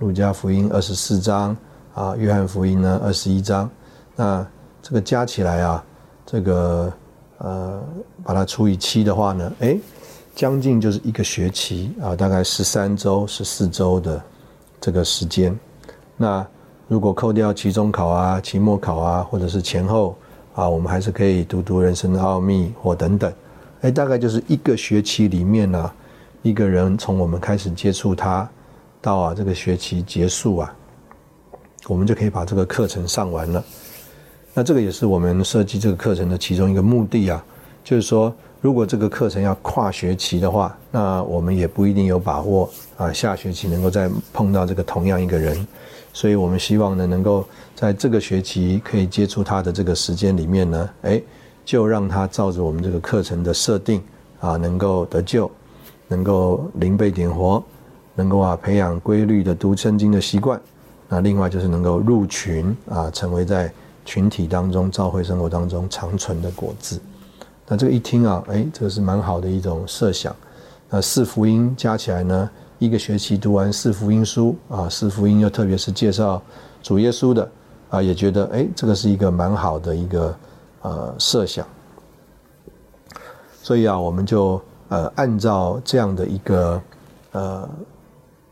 [0.00, 1.56] 路加福音二十四章，
[1.94, 3.70] 啊，约翰福音呢二十一章，
[4.16, 4.44] 那
[4.82, 5.84] 这个加起来啊，
[6.26, 6.92] 这个
[7.38, 7.80] 呃，
[8.24, 9.78] 把它除以七的话呢，哎，
[10.34, 14.20] 将近就是一个学期啊，大概十三周、十四周的
[14.80, 15.56] 这个时间。
[16.16, 16.44] 那
[16.88, 20.16] 如果扣掉期中考啊、期末考啊，或者是前后
[20.56, 23.32] 啊，我们还是可以读读人生的奥秘或等等。
[23.82, 25.90] 哎，大概就是一个学期里面呢，
[26.42, 28.48] 一个人从我们开始接触他，
[29.00, 30.74] 到啊这个学期结束啊，
[31.86, 33.64] 我们就可以把这个课程上完了。
[34.52, 37.44] 那这个也是我们设计这个课程的其中一个目的啊，
[37.84, 45.64] 就是说，如果这个课程要跨学期的话，那我们也不一定有把握啊，下学期能够再碰到这个同样一个人，
[46.12, 51.22] 所以我们希望呢，能够在这个学期可以接触他的这个时间里面呢，哎。
[51.68, 54.02] 就让他照着我们这个课程的设定
[54.40, 55.50] 啊，能够得救，
[56.06, 57.62] 能够灵被点活，
[58.14, 60.58] 能够啊培养规律的读圣经的习惯。
[61.10, 63.70] 那另外就是能够入群啊，成为在
[64.06, 66.98] 群体当中、教会生活当中长存的果子。
[67.66, 70.34] 那这个一听啊，哎，这个是蛮好的一种设想。
[70.88, 76.40] 那四福音加起来呢，一个学期读完四福音书啊，四福音又特别是介绍
[76.82, 77.46] 主耶稣的
[77.90, 80.34] 啊，也觉得哎，这个是一个蛮好的一个
[80.82, 81.66] 呃设想。
[83.62, 86.80] 所以啊，我们就呃按照这样的一个
[87.32, 87.68] 呃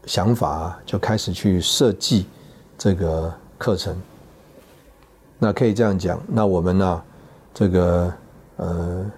[0.05, 2.27] 想法，就开始去设计
[2.77, 3.97] 这个课程。
[5.39, 7.03] 那可以这样讲，那我们呢，
[7.55, 8.13] 这个
[8.57, 9.11] 呃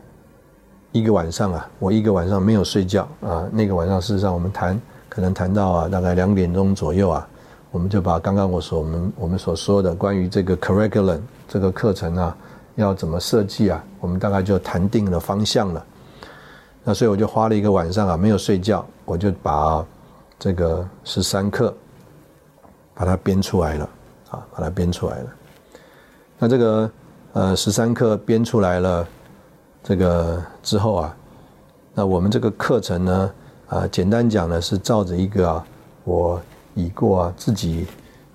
[0.93, 3.49] 一个晚上啊，我一个晚上没有睡觉啊。
[3.51, 7.29] 那个晚上事实上我们谈，可能谈到啊大概两点钟左右啊，
[7.73, 12.37] 我们就把刚刚我所我们我们所说的关于这个 curriculum 这个课程啊。
[12.79, 13.85] 要怎么设计啊？
[13.99, 15.85] 我们大概就谈定了方向了。
[16.85, 19.85] 那所以我就花了一个晚上啊，没有睡觉，我就把
[20.39, 21.75] 这个十三课
[22.95, 23.91] 把它编出来了
[24.31, 25.27] 啊，把它编出来了。
[26.39, 26.91] 那这个
[27.33, 29.07] 呃十三课编出来了，
[29.83, 31.17] 这个之后啊，
[31.95, 33.33] 那我们这个课程呢
[33.69, 35.67] 啊，简单讲呢是照着一个啊，
[36.05, 36.41] 我
[36.75, 37.89] 已过啊自己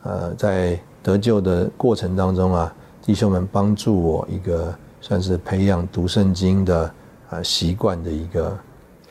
[0.03, 2.75] 呃在得救的过程当中啊。
[3.05, 6.93] 弟兄们帮助我一个算是培养读圣经的
[7.29, 8.57] 啊习惯的一个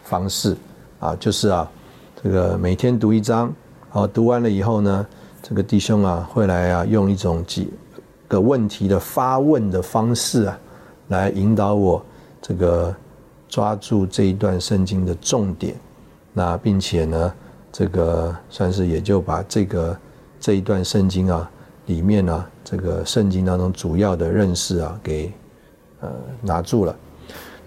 [0.02, 0.57] 方式
[0.98, 1.70] 啊，就是啊
[2.22, 3.52] 这个每天读一章，
[3.90, 5.07] 好读完了以后呢，
[5.42, 7.70] 这个弟兄啊会来啊用一种几
[8.28, 10.59] 个问题的发问的方式啊，
[11.09, 12.02] 来引导我
[12.40, 12.94] 这个
[13.46, 15.76] 抓住这一段圣经的重点，
[16.33, 17.35] 那并且呢
[17.70, 19.94] 这个算是也就把这个
[20.40, 21.50] 这一段圣经啊。
[21.87, 25.33] 里面呢，这个圣经当中主要的认识啊，给
[26.01, 26.97] 呃拿住了。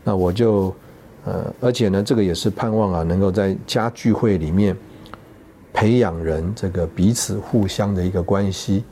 [0.03, 0.73] 那我就
[1.25, 4.77] 呃，而且呢，这个也是盼望啊，能够在家聚会里面
[5.73, 8.83] 培养人这个彼此互相的一个关系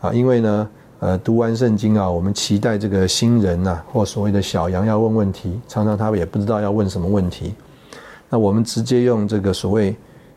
[0.00, 0.12] 啊。
[0.12, 7.54] 因为呢，呃，读完圣经啊，我们期待这个新人呐，或所谓的小羊要问问题，常常他们也不知道要问什么问题。
[8.30, 9.94] 那我们直接用这个所谓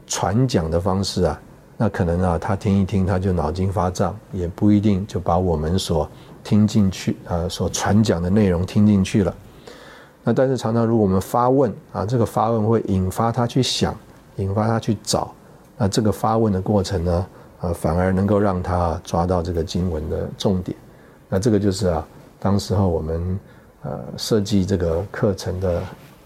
[0.08, 1.42] 传讲的方式啊。
[1.78, 6.10] 那可能啊，他听一听，他就脑筋发胀，也不一定就把我们所
[6.44, 9.36] 听进去啊，所传讲的内容听进去了。
[10.24, 13.94] 那但是常常如果我们发问啊，这个发问会引发他去想，
[14.38, 15.34] 引发他去找，
[15.78, 17.26] 那这个发问的过程呢，
[17.60, 20.78] 啊，反而能够让他抓到这个经文的重点。
[21.28, 22.08] 那这个就是啊，
[22.40, 23.40] 当时候我们
[23.84, 25.84] 呃设计这个课程的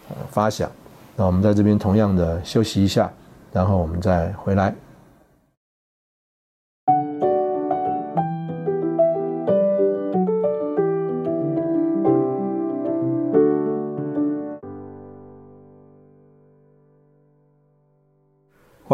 [0.10, 0.70] 呃发想。
[1.16, 3.12] 那我们在这边同样的休息一下，
[3.52, 4.76] 然后我们再回来。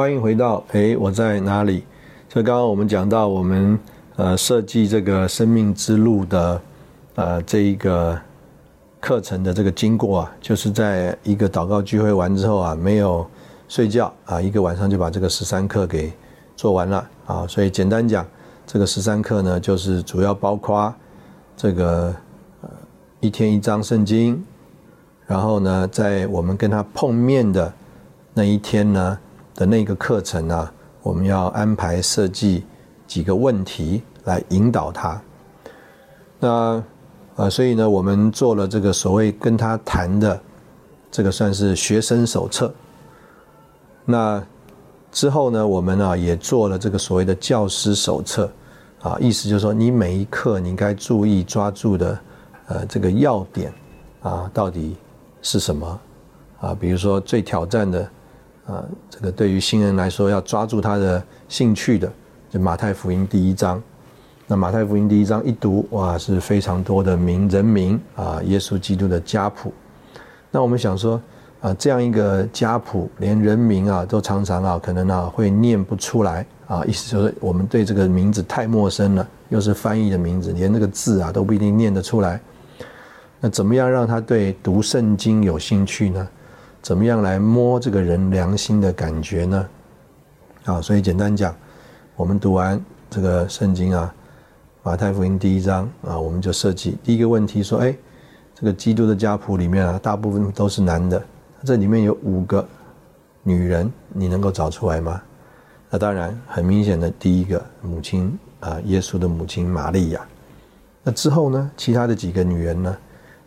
[0.05, 1.83] 欢迎回到哎，我在哪里？
[2.29, 3.79] 所以刚刚我们讲到，我们
[4.17, 6.61] 呃设计这个生命之路的
[7.15, 8.15] 呃这一个
[8.99, 13.25] 课程的这个经过啊，就是在一个祷告聚会完之后啊，没有
[13.67, 16.13] 睡觉啊，一个晚上就把这个十三课给
[16.55, 17.47] 做完了啊。
[17.47, 18.23] 所以简单讲，
[18.67, 20.93] 这个十三课呢，就是主要包括
[21.57, 22.15] 这个
[22.61, 22.69] 呃
[23.21, 24.39] 一天一章圣经，
[25.25, 27.73] 然后呢，在我们跟他碰面的
[28.35, 29.17] 那一天呢。
[29.55, 30.69] 的那个课程呢，
[31.01, 32.65] 我们要安排设计
[33.07, 35.19] 几个问题来引导他。
[36.41, 36.83] 那
[37.37, 40.37] 呃，所以呢，我们做了这个所谓跟他谈的
[41.09, 42.73] 这个算是学生手册。
[44.03, 44.43] 那
[45.09, 48.51] 之后呢，我们啊也做了这个所谓的教师手册
[49.01, 52.19] 啊，意思就是说，你每一课你应该注意抓住的
[52.67, 53.73] 呃这个要点
[54.21, 54.97] 啊，到底
[55.41, 55.99] 是什么
[56.59, 56.75] 啊？
[56.77, 58.09] 比如说最挑战的。
[58.65, 62.11] 啊，这个对于新人来说，要抓住他的兴趣的，
[62.49, 63.81] 就马太福音第一章。
[64.47, 69.73] 那马太福音第一章一读，哇，是非常多的名人名啊，耶稣基督的家谱。
[70.51, 71.21] 那我们想说，
[71.61, 82.39] 啊，这样一个家谱，连人名啊都常常啊，可能啊会念不出来啊，意思就是我们对这个名字太陌生了，又是翻译的名字，连那个字啊都不一定念得出来。
[83.39, 86.27] 那怎么样让他对读圣经有兴趣呢？
[86.85, 89.69] 怎么样来摸这个人良心的感觉呢？
[90.65, 91.55] 啊，所以简单讲，
[92.15, 94.13] 我们读完这个圣经啊，
[94.83, 97.95] 马太福音第一章啊，我们就设计第一个问题说：哎，
[98.53, 101.19] 这个基督的家谱里面啊，大部分都是男的，
[101.63, 102.63] 这里面有五个
[103.41, 105.19] 女人，你能够找出来吗？
[105.89, 110.21] 那当然，很明显的第一个母亲啊，耶稣的母亲玛利亚。
[111.01, 112.95] 那之后呢，其他的几个女人呢？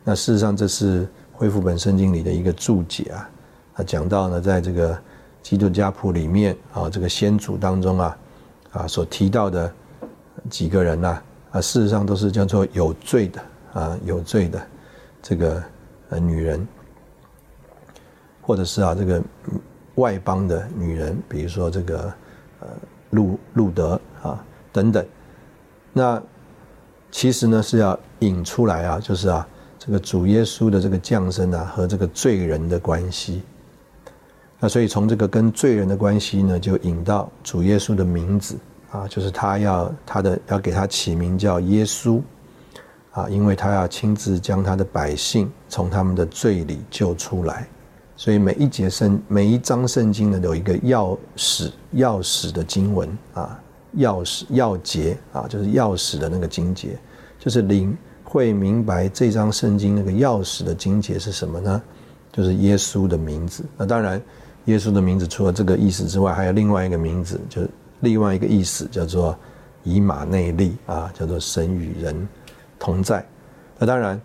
[0.02, 1.06] 那事实上这是。
[1.38, 3.30] 恢复本圣经里的一个注解啊，
[3.72, 4.98] 他讲到呢，在这个
[5.40, 8.18] 基督家谱里面啊，这个先祖当中啊，
[8.72, 9.72] 啊所提到的
[10.50, 11.22] 几个人呐，
[11.52, 13.40] 啊事实上都是叫做有罪的
[13.72, 14.60] 啊，有罪的
[15.22, 15.62] 这个
[16.10, 16.66] 呃女人，
[18.42, 19.22] 或者是啊这个
[19.94, 22.12] 外邦的女人，比如说这个
[22.58, 22.66] 呃
[23.10, 25.06] 路路德啊等等，
[25.92, 26.20] 那
[27.12, 29.46] 其实呢是要引出来啊，就是啊
[29.88, 33.40] 这个主耶稣的这个降生啊和这个罪人的关系。
[34.60, 38.58] 那所以从这个跟罪人的关系呢，就引到主耶稣的名字
[38.90, 42.20] 啊，就是他要他的要给他起名叫耶稣
[43.12, 47.66] 啊，因为他要亲自将他的百姓从他们的罪里救出来。
[48.14, 53.58] 所以每一节圣每一章圣经呢，有一个钥匙钥匙的经文啊，
[53.96, 56.98] 钥匙钥节啊，就是钥匙的那个经节，
[57.38, 57.96] 就是灵
[58.28, 61.82] 会明白这张圣经那个钥匙的精解是什么呢？
[62.30, 63.64] 就是耶稣的名字。
[63.76, 64.20] 那当然。
[64.64, 69.34] 耶稣的名字除了这个意思之外，还有另外一个名字，就是另外一个意思叫做
[69.82, 72.28] 以马内利啊，叫做神与人
[72.78, 73.24] 同在。
[73.78, 74.20] 那当然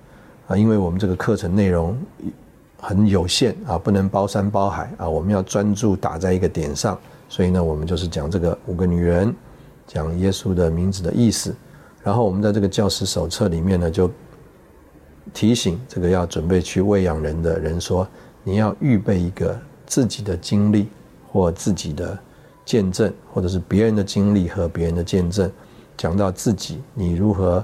[0.49, 1.97] 啊，因为我们这个课程内容
[2.77, 9.33] 很有限啊，不能包山包海啊，我们要专注打在一个点上，所以呢，我们就是讲这个五个女人，
[9.87, 11.55] 讲耶稣的名字的意思。
[12.03, 14.11] 然后我们在这个教师手册里面呢，就
[15.33, 18.07] 提醒这个要准备去喂养人的人说，
[18.43, 19.57] 你要预备一个。
[19.85, 20.87] 自己的经历
[21.29, 22.17] 或自己的
[22.65, 25.51] 见证，或者是别人的经历和别人的见证，
[25.95, 27.63] 讲到自己你如何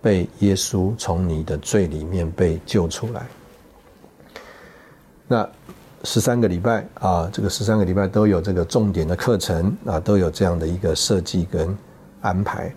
[0.00, 3.26] 被耶稣从你的罪里面被救出来。
[5.26, 5.46] 那
[6.04, 11.76] 十三个礼拜啊，这个十三个礼拜都有这个重点的课程啊，都有这样的一个设计跟
[12.22, 12.72] 安排。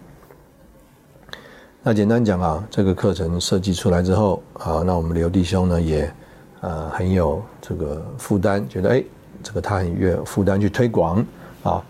[1.90, 6.08] 那简单讲啊，这个课程设计出来之后啊，那我们刘弟兄呢也。
[6.62, 9.04] 呃，很有这个负担，觉得哎，
[9.42, 11.26] 这个他很有负担去推广
[11.64, 11.82] 啊，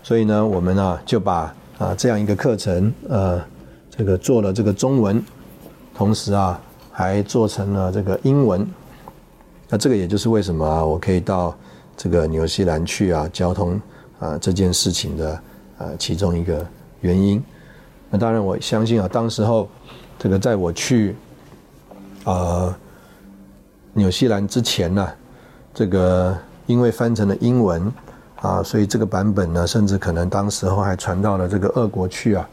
[0.00, 3.42] 所以呢，我们呢就把啊这样一个课程，呃，
[3.90, 5.20] 这个做了这个中文，
[5.92, 6.60] 同时啊
[6.92, 8.64] 还做成了这个英文。
[9.68, 11.52] 那这个也就是为什么啊我可以到
[11.96, 13.80] 这个纽西兰去啊，交通
[14.20, 15.42] 啊这件事情的
[15.78, 16.64] 呃其中一个
[17.00, 17.42] 原因。
[18.12, 19.68] 那当然我相信啊，当时候
[20.16, 21.16] 这个在我去
[22.22, 22.72] 呃。
[23.94, 25.06] 纽西兰之前呢，
[25.74, 27.92] 这个因为翻成了英文
[28.40, 32.48] 啊，所以这个版本呢，甚至可能当时候还传到了这个俄国去啊。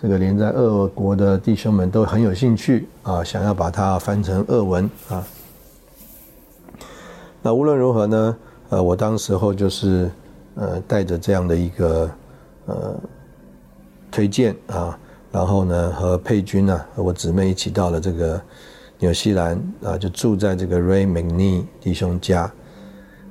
[0.00, 5.22] 这个连在俄国的弟兄们都很有兴趣啊，想要把它翻成俄文啊。
[7.42, 8.36] 那无论如何呢，
[8.70, 10.10] 呃，我当时候就是
[10.54, 12.10] 呃带着这样的一个
[12.64, 12.96] 呃
[14.18, 14.98] 推荐啊，
[15.30, 18.40] 然后呢和佩君呢和我姊妹一起到了这个。
[19.00, 22.50] 纽西兰啊，就住在这个 Ray m c n e 弟兄家。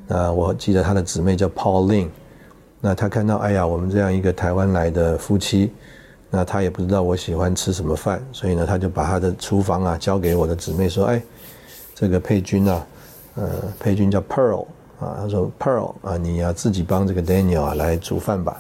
[0.08, 2.08] 那我记得他的姊妹叫 Pauline。
[2.80, 5.74] 那他看到，哎呀，我们这样一个台湾来的夫妻，
[6.30, 11.22] 那他也不知道我喜欢吃什么饭，所以呢，他就把他的厨房啊交给我的姊妹说：“哎，
[11.94, 12.88] 这个佩君啊，
[13.36, 14.66] 呃，佩君叫 Pearl
[15.02, 18.58] 啊，他说 Pearl 啊，你要自己帮这个 Daniel 啊来煮饭吧。”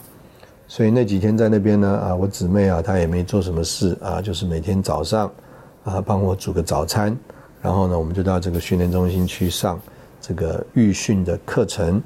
[0.67, 5.31] 所以那几天在那边呢，啊，我姊妹啊，她也没做什么事啊，就是每天早上。
[5.83, 7.17] 啊，帮我煮个早餐，
[7.61, 9.79] 然后呢，我们就到这个训练中心去上
[10.19, 12.03] 这个预训的课程。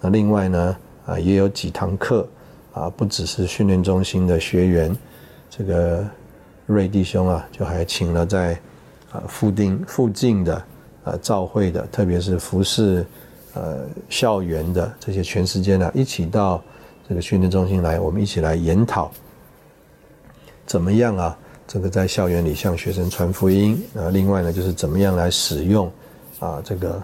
[0.00, 2.26] 那另外呢，啊，也有几堂课，
[2.72, 4.96] 啊，不只是训练中心的学员，
[5.50, 6.02] 这个
[6.64, 8.58] 瑞弟兄啊，就还请了在
[9.12, 10.64] 啊附近附近的
[11.04, 13.04] 啊教会的，特别是服饰
[13.52, 16.62] 呃校园的这些全时间呢，一起到
[17.08, 19.10] 这个训练中心来，我们一起来研讨
[20.66, 21.38] 怎么样啊？
[21.66, 25.90] 这个在校园里向学生传福音啊，另外呢就是怎么样来使用
[26.38, 27.02] 啊这个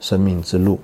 [0.00, 0.78] 生命之路。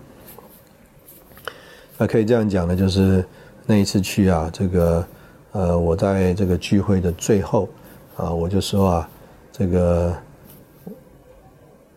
[1.97, 3.25] 那可以这样讲呢，就是
[3.67, 5.07] 那一次去啊，这个
[5.53, 7.69] 呃我在这个聚会的最后
[8.17, 9.11] 啊，我就说啊，
[9.53, 10.17] 这个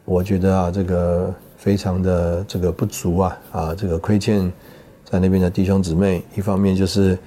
[0.06, 4.52] 我觉得啊这个非常的这个不足啊啊这个亏欠
[5.10, 7.18] 在那边的弟兄姊妹，一方面就是。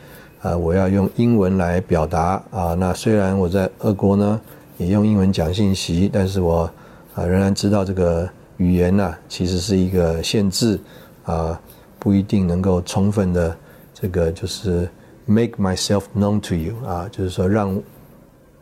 [0.42, 2.72] 啊，我要用英文来表达啊。
[2.72, 4.40] 那虽然我在俄国呢，
[4.78, 6.62] 也用英文讲信息，但是我
[7.14, 8.26] 啊仍然知道这个
[8.56, 10.80] 语言呢，其实是一个限制
[11.24, 11.60] 啊，
[11.98, 13.54] 不一定能够充分的
[13.92, 14.88] 这个就是
[15.26, 17.78] make myself known to you 啊，就是说让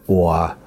[0.05, 0.59] 我啊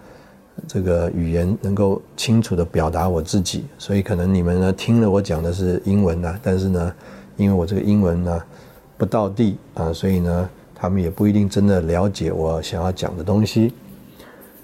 [0.66, 3.66] 这个语言能够清楚的表达我自己。
[3.78, 6.94] 所以可能你们呢听了我讲的是英文呢，但是呢，
[7.42, 8.42] 因为我这个英文呢
[8.98, 10.50] 不到地啊，所以呢。
[10.84, 13.72] 他们也不一定真的了解我想要讲的东西。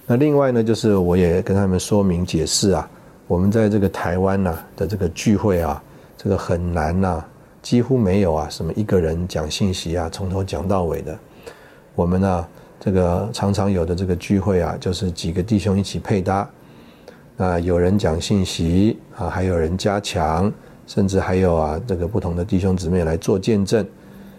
[0.08, 2.90] 那另外呢，就是我也跟他们说明解释啊，
[3.28, 5.80] 我们在这个台湾呐的这个聚会啊，
[6.18, 7.24] 这个很难呐，
[7.62, 11.16] 几乎没有啊，什么一个人讲信息啊，从头讲到尾的。
[11.94, 12.48] 我们呢，
[12.80, 16.50] 这个常常有的这个聚会啊，就是几个弟兄一起配搭。
[17.38, 20.52] 啊有人讲信息啊，还有人加强，
[20.88, 23.86] 甚至还有啊这个不同的弟兄姊妹来做见证。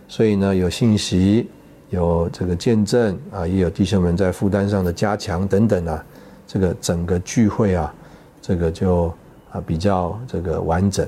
[0.08, 1.46] 所以呢，有信息，
[1.90, 6.04] 有这个见证啊，也有弟兄们在负担上的加强等等啊，
[6.46, 7.94] 这个整个聚会啊，
[8.40, 9.12] 这个就
[9.52, 11.06] 啊比较这个完整。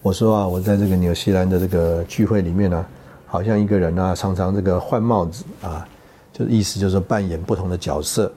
[0.00, 2.86] 我说啊，我在这个纽西兰的这个聚会里面呢，
[3.26, 5.86] 好像一个人呢，常常这个换帽子啊，
[6.32, 8.32] 就意思就是扮演不同的角色。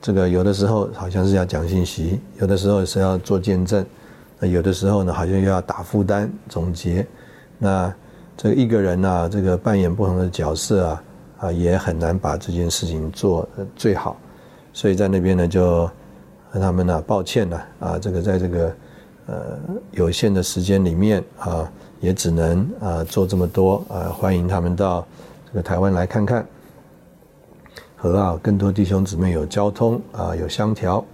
[0.00, 3.86] 这个有的时候好像是要讲信息，有的时候是要做见证，
[4.46, 7.06] 有的时候呢，好像又要打负担总结，
[7.58, 7.92] 那。
[8.34, 11.02] 这一个人呢，这个扮演不同的角色啊，
[11.40, 14.16] 啊，也很难把这件事情做最好，
[14.72, 15.88] 所以在那边呢，就
[16.50, 18.74] 和他们呢抱歉了啊，这个在这个
[19.26, 19.58] 呃
[19.92, 21.70] 有限的时间里面啊，
[22.00, 25.06] 也只能啊做这么多啊，欢迎他们到
[25.46, 26.44] 这个台湾来看看，
[27.94, 31.04] 和啊更多弟兄姊妹有交通啊有相调。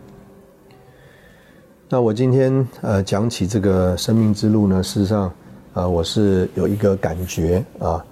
[1.91, 5.32] 那我今天呃讲起这个生命之路呢，事实上。
[5.74, 8.05] 啊，我是有一个感觉啊，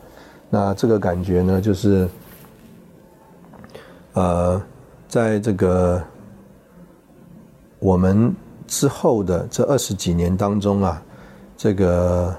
[0.48, 2.08] 那这个感觉呢，就是，
[4.12, 4.62] 呃，
[5.08, 6.00] 在这个
[7.80, 8.32] 我们
[8.68, 11.02] 之后的这二十几年当中啊，
[11.56, 12.32] 这个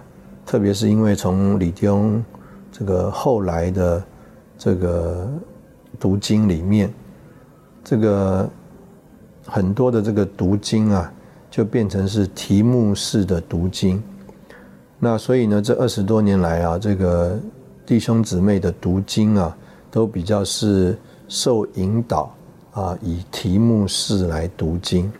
[0.45, 2.23] 特别是因为从李弟兄
[2.71, 4.01] 这个后来的
[4.57, 5.27] 这个
[5.99, 6.93] 读经里面，
[7.83, 8.49] 这个
[9.45, 11.11] 很多的这个读经啊，
[11.57, 13.99] 就变成是题目式的读经。
[14.99, 17.35] 那所以呢，这二十多年来啊，这个
[17.83, 19.57] 弟兄姊妹的读经啊，
[19.89, 20.95] 都比较是
[21.27, 22.31] 受引导
[22.73, 25.11] 啊，以题目式来读经。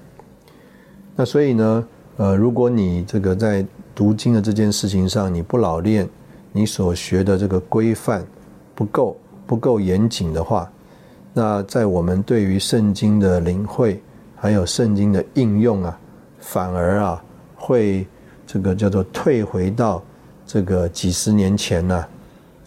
[1.16, 3.66] 那所以呢，呃，如果你这个在
[3.96, 6.08] 读经的这件事情上你不老练，
[6.52, 8.24] 你所学的这个规范
[8.76, 9.18] 不够
[9.48, 10.72] 不够严谨的话，
[11.34, 14.00] 那在我们对于圣经的领会
[14.36, 16.00] 还有圣经的应用啊，
[16.40, 17.24] 反而啊
[17.56, 18.06] 会。
[18.50, 20.02] 这个叫做退回到
[20.46, 22.06] 这个几十年前呢，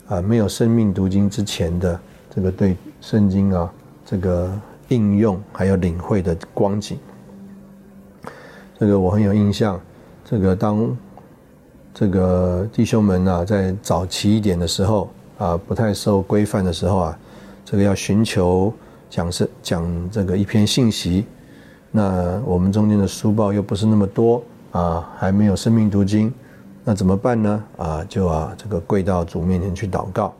[0.08, 1.98] 啊，没有生命读经之前的
[2.28, 3.72] 这个对圣经啊
[4.04, 4.52] 这个
[4.88, 6.98] 应用还有领会的光景。
[8.78, 9.80] 这个我很有印象。
[10.22, 10.94] 这个当
[11.94, 15.08] 这个弟兄们啊在早期一点的时候
[15.38, 17.18] 啊，不太受规范的时候啊，
[17.64, 18.70] 这个要寻求
[19.08, 21.24] 讲是讲这个一篇信息，
[21.91, 24.43] 那我们中间的书报又不是那么多。
[24.72, 26.32] 啊，还没有生命读经，
[26.84, 27.64] 那怎么办呢？
[27.76, 30.32] 啊，就啊，这个跪到主面前去祷告。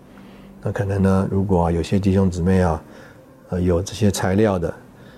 [0.63, 2.83] 那可能呢，如果啊有些弟兄姊妹啊，
[3.49, 4.73] 呃，有这些材料的，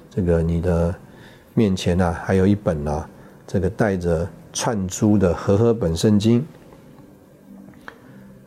[0.09, 0.95] 这个你的
[1.53, 3.07] 面前呢，还有一本啊，
[3.47, 6.43] 这个带着串珠的和合本圣经。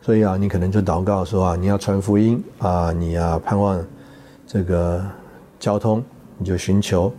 [0.02, 3.80] 所以啊，你可能就祷告说啊，你要传福音啊，你要盼望
[4.48, 5.00] 这个
[5.60, 6.02] 交通，
[6.38, 7.12] 你就寻求。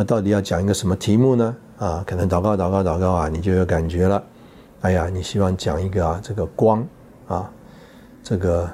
[0.00, 1.56] 那到底要讲一个什么题目呢？
[1.76, 4.22] 啊，可能祷告祷告祷告啊，你就有感觉了。
[4.82, 6.86] 哎呀，你希望讲一个啊，这个光
[7.26, 7.50] 啊，
[8.22, 8.70] 这个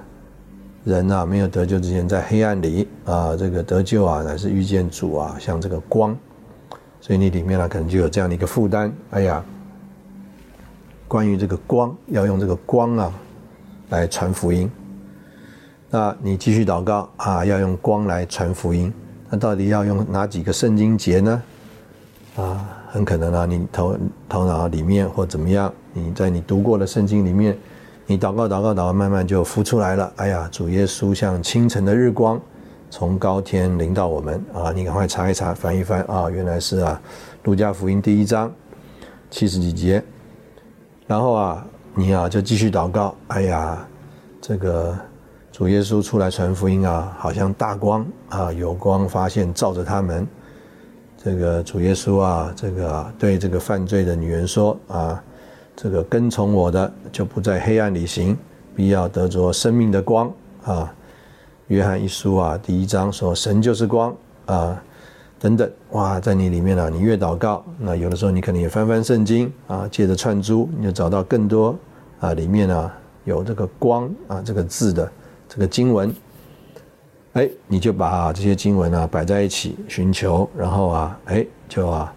[0.85, 6.15] 人啊，没有得救之前在黑暗里啊，这个得救啊，乃是遇见主啊，像这个光。
[7.01, 8.93] 所以你里面呢，可能就有这样的一个负担。
[9.09, 9.43] 哎呀，
[11.09, 13.11] 关于这个光，要用这个光啊
[13.89, 14.71] 来传福音。
[15.89, 18.93] 那你继续祷告啊，要用光来传福音。
[19.35, 21.43] 那到底要用哪几个圣经节呢？
[22.37, 22.71] 啊？
[22.89, 27.59] 很可能啊，你头头脑里面或怎么样，你在你读过的圣经里面，
[28.07, 30.13] 你祷告祷告祷告，慢慢就浮出来了。
[30.15, 32.41] 哎呀，主耶稣像清晨的日光，
[32.91, 34.71] 从高天临到我们啊！
[34.71, 37.03] 你赶快查一查，翻一翻啊，原来是啊，
[37.43, 38.49] 路加福音第一章
[39.33, 40.01] 七十几节。
[41.09, 41.67] 然后啊，
[41.97, 43.17] 你啊就继续祷告。
[43.27, 43.85] 哎呀，
[44.41, 44.97] 这个
[45.55, 50.27] 主耶稣出来传福音啊，好像大光啊，有光发现照着他们。
[51.17, 55.23] 这个主耶稣啊，这个对这个犯罪的女人说啊，
[55.77, 58.37] 这个跟从我的就不在黑暗里行，
[58.75, 60.29] 必要得着生命的光
[60.65, 60.93] 啊。
[61.69, 64.13] 约翰一书啊，第一章说神就是光
[64.47, 64.83] 啊，
[65.39, 71.79] 等等哇，在你里面啊，你越祷告，那有的时候你可能也翻翻圣经啊，借着串珠，你就找到更多
[72.19, 72.93] 啊，里面啊
[73.23, 75.09] 有这个光啊这个字的
[75.49, 76.15] 这个经文。
[77.35, 82.15] 哎，你就把这些经文啊摆在一起寻求，然后啊，哎，就啊，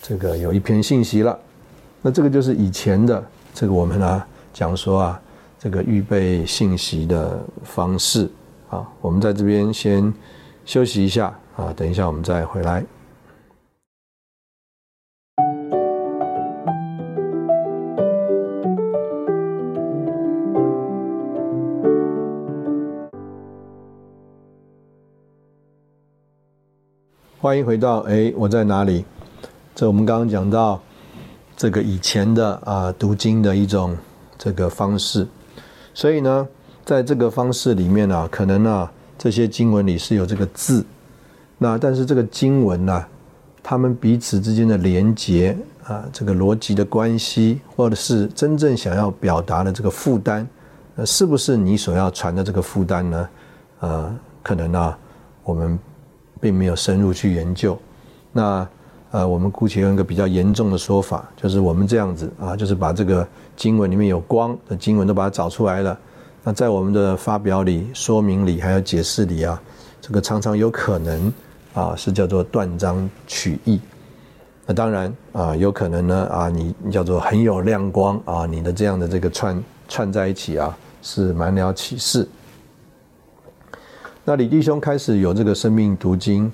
[0.00, 1.38] 这个有一篇信息了。
[2.00, 3.22] 那这个就是以前的
[3.52, 4.22] 这个我们呢
[4.54, 5.22] 讲说啊，
[5.58, 8.30] 这个预备信息的方式
[8.70, 8.86] 啊。
[9.02, 10.10] 我们在这边先
[10.64, 11.26] 休息一下
[11.56, 12.82] 啊，等一下我们再回来。
[27.44, 29.04] 欢迎回到哎，我在哪里？
[29.74, 30.80] 这我们刚刚讲到
[31.54, 33.94] 这个以前的啊读经的一种
[34.38, 35.28] 这个方式，
[35.92, 36.48] 所以呢，
[36.86, 38.88] 在这个方式里面呢，可能呢
[39.18, 40.86] 这些经文里是有这个字，
[41.58, 43.04] 那但是这个经文呢，
[43.62, 45.54] 他们彼此之间的连结
[45.86, 50.48] 啊，这个逻辑的关系，或者是真正想要表达的这个负担，
[50.94, 53.28] 那是不是你所要传的这个负担呢？
[53.80, 54.96] 呃，可能呢，
[55.42, 55.78] 我们
[56.44, 57.78] 并没有深入去研究，
[58.30, 58.68] 那。
[59.14, 63.24] 呃，我们姑且用一个比较严重的说法，就是我们这样子啊，就是把这个
[63.54, 65.96] 经文里面有光的经文都把它找出来了。
[66.42, 69.62] 那在我们的发表里、说明里还有解释里啊，
[70.00, 71.32] 这个常常有可能
[71.74, 73.80] 啊是叫做断章取义。
[74.66, 82.28] 那当然啊，有可能呢啊，你叫做很有亮光啊，你的这样的这个串串在一起啊，是满了启示。
[84.24, 86.52] 那李弟兄开始有这个生命读经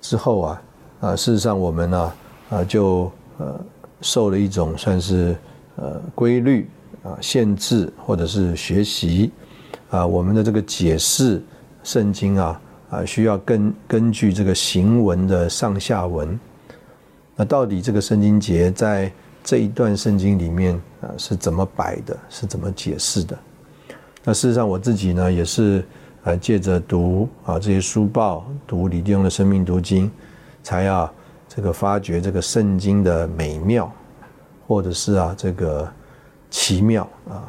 [0.00, 0.62] 之后啊。
[1.00, 2.12] 啊，事实上我们呢，
[2.50, 3.58] 啊，就呃
[4.02, 5.34] 受了一种算是
[5.76, 6.68] 呃规律
[7.02, 9.32] 啊限制，或者是学习
[9.88, 11.42] 啊，我们的这个解释
[11.82, 16.38] 圣经啊啊，需要根根据这个行文的上下文，
[17.34, 19.10] 那到底这个圣经节在
[19.42, 23.38] 这一段圣经里面啊是怎么摆的，是怎么解释的？
[24.22, 25.82] 那事实上我自己呢，也是
[26.24, 30.10] 啊借着读啊这些书报，读李弟兄的生命读经。
[30.62, 31.10] 才要
[31.48, 33.90] 这个发掘这个圣经的美妙，
[34.66, 35.90] 或者是啊这个
[36.50, 37.48] 奇妙啊，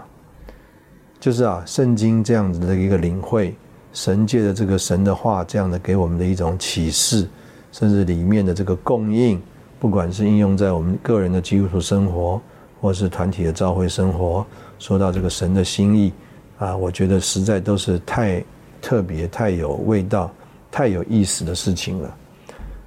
[1.19, 3.53] 就是啊圣经这样子的一个领会，
[3.91, 7.27] 神界的这个神的话这样的给我们的一种启示，
[7.73, 9.41] 甚至里面的这个供应，
[9.77, 12.41] 不管是应用在我们个人的基督徒生活，
[12.79, 14.45] 或是团体的召会生活，
[14.79, 16.13] 说到这个神的心意
[16.59, 18.41] 啊，我觉得实在都是太
[18.81, 20.33] 特别、太有味道、
[20.71, 22.17] 太有意思的事情了。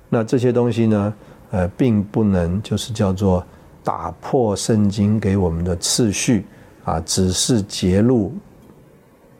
[0.08, 1.14] 那这些东西呢，
[1.50, 3.44] 呃，并不能就是叫做
[3.82, 6.44] 打破圣经给我们的次序
[6.84, 8.32] 啊，只是揭露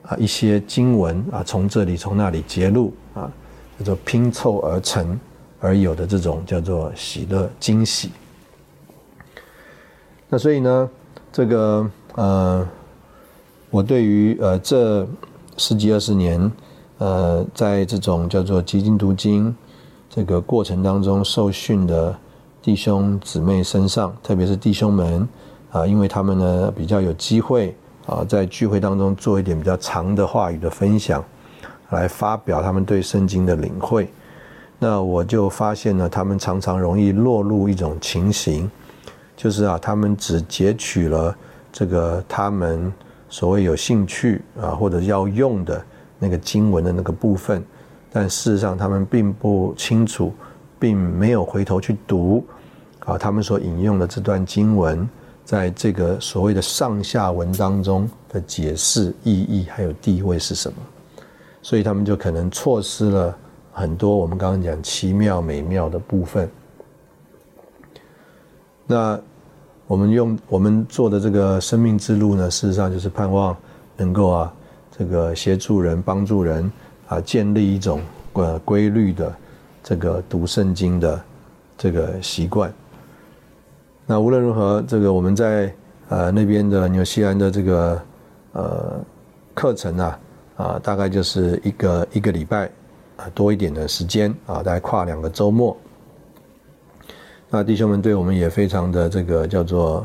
[0.02, 3.30] 啊一些经文啊，从这里从那里揭露啊，
[3.78, 5.18] 叫做拼凑而成
[5.60, 8.10] 而有的这种叫做喜乐惊喜。
[10.28, 10.90] 那所以呢，
[11.32, 12.68] 这个呃，
[13.70, 15.06] 我对于呃这
[15.56, 16.50] 十几二十年
[16.98, 19.54] 呃，在这种叫做基金读经。
[20.08, 22.16] 这个过程当中受训的
[22.62, 25.28] 弟兄姊妹身上，特别是弟兄们
[25.72, 27.74] 啊，因为他们呢比较有机会
[28.06, 31.24] 啊，在聚会当中做一点比较长的话语的分享，
[31.90, 34.08] 来发表他们对圣经的领会。
[34.78, 38.70] 那我就发现呢，他们常常容易落入一种情形，
[39.36, 41.36] 就是啊，他们只截取了
[41.72, 42.92] 这个他们
[43.34, 45.84] 所谓有兴趣啊或者要用的
[46.20, 47.60] 那个经文的那个部分。
[48.12, 50.32] 但事实上，他们并不清楚，
[50.78, 52.46] 并没有回头去读，
[53.00, 55.08] 啊，他们所引用的这段经文，
[55.44, 60.78] 在这个所谓的上下文当中的解释意义还有地位是什么，
[61.60, 63.36] 所以他们就可能错失了
[63.72, 66.48] 很多我们刚刚讲奇妙美妙的部分。
[68.86, 69.20] 那
[69.86, 73.56] 我们用我们做的这个生命之路呢，事实上就是盼望
[73.96, 74.52] 能够啊，
[74.96, 76.70] 这个协助人、帮助人。
[77.06, 78.00] 啊，建立一种
[78.32, 79.30] 呃规律的
[79.82, 81.22] 这个读圣经的
[81.76, 82.72] 这个习惯。
[84.06, 85.70] 那无论如何，这个我们在
[86.08, 88.02] 呃那边的纽西兰的这个
[88.52, 89.04] 呃
[89.52, 90.20] 课程啊
[90.56, 92.70] 啊，大概就是一个一个礼拜
[93.18, 95.76] 啊多一点的时间啊，大概跨两个周末。
[97.56, 100.04] 那弟兄们对我们也非常的这个叫做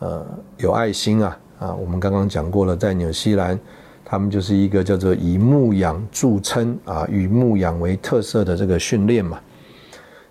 [0.00, 0.26] 呃
[0.56, 3.56] 有爱心啊啊，我们刚刚讲过了，在纽西兰。
[4.04, 9.38] 他们就是一个叫做以牧养著称啊，以牧养为特色的这个训练嘛。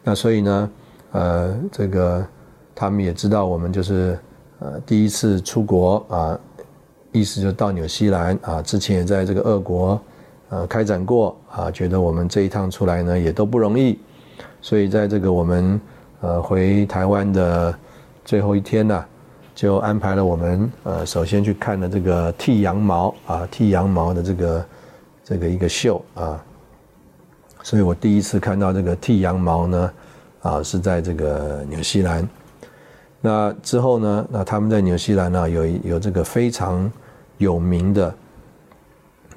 [0.04, 0.72] 那所以呢，
[1.14, 2.28] 呃，这个
[2.76, 4.20] 他们也知道我们就是
[4.60, 6.38] 呃第一次出国啊，
[7.14, 10.02] 意思就到纽西兰啊，之前也在这个俄国
[10.50, 13.98] 呃开展过啊，觉得我们这一趟出来呢也都不容易，
[14.60, 15.80] 所以在这个我们
[16.22, 17.74] 呃回台湾的
[18.24, 19.06] 最后一天呢。
[19.56, 24.66] 就安排了我们，呃，首先去看了这个剃羊毛啊，剃羊毛的这个
[25.22, 26.42] 这个一个秀啊，
[27.62, 29.92] 所以我第一次看到这个剃羊毛呢，
[30.44, 32.26] 啊，是在这个纽西兰。
[33.20, 36.90] 那之后呢，那他们在纽西兰呢有有这个非常
[37.38, 38.16] 有名的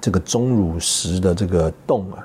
[0.00, 2.24] 这个钟乳石的这个洞啊，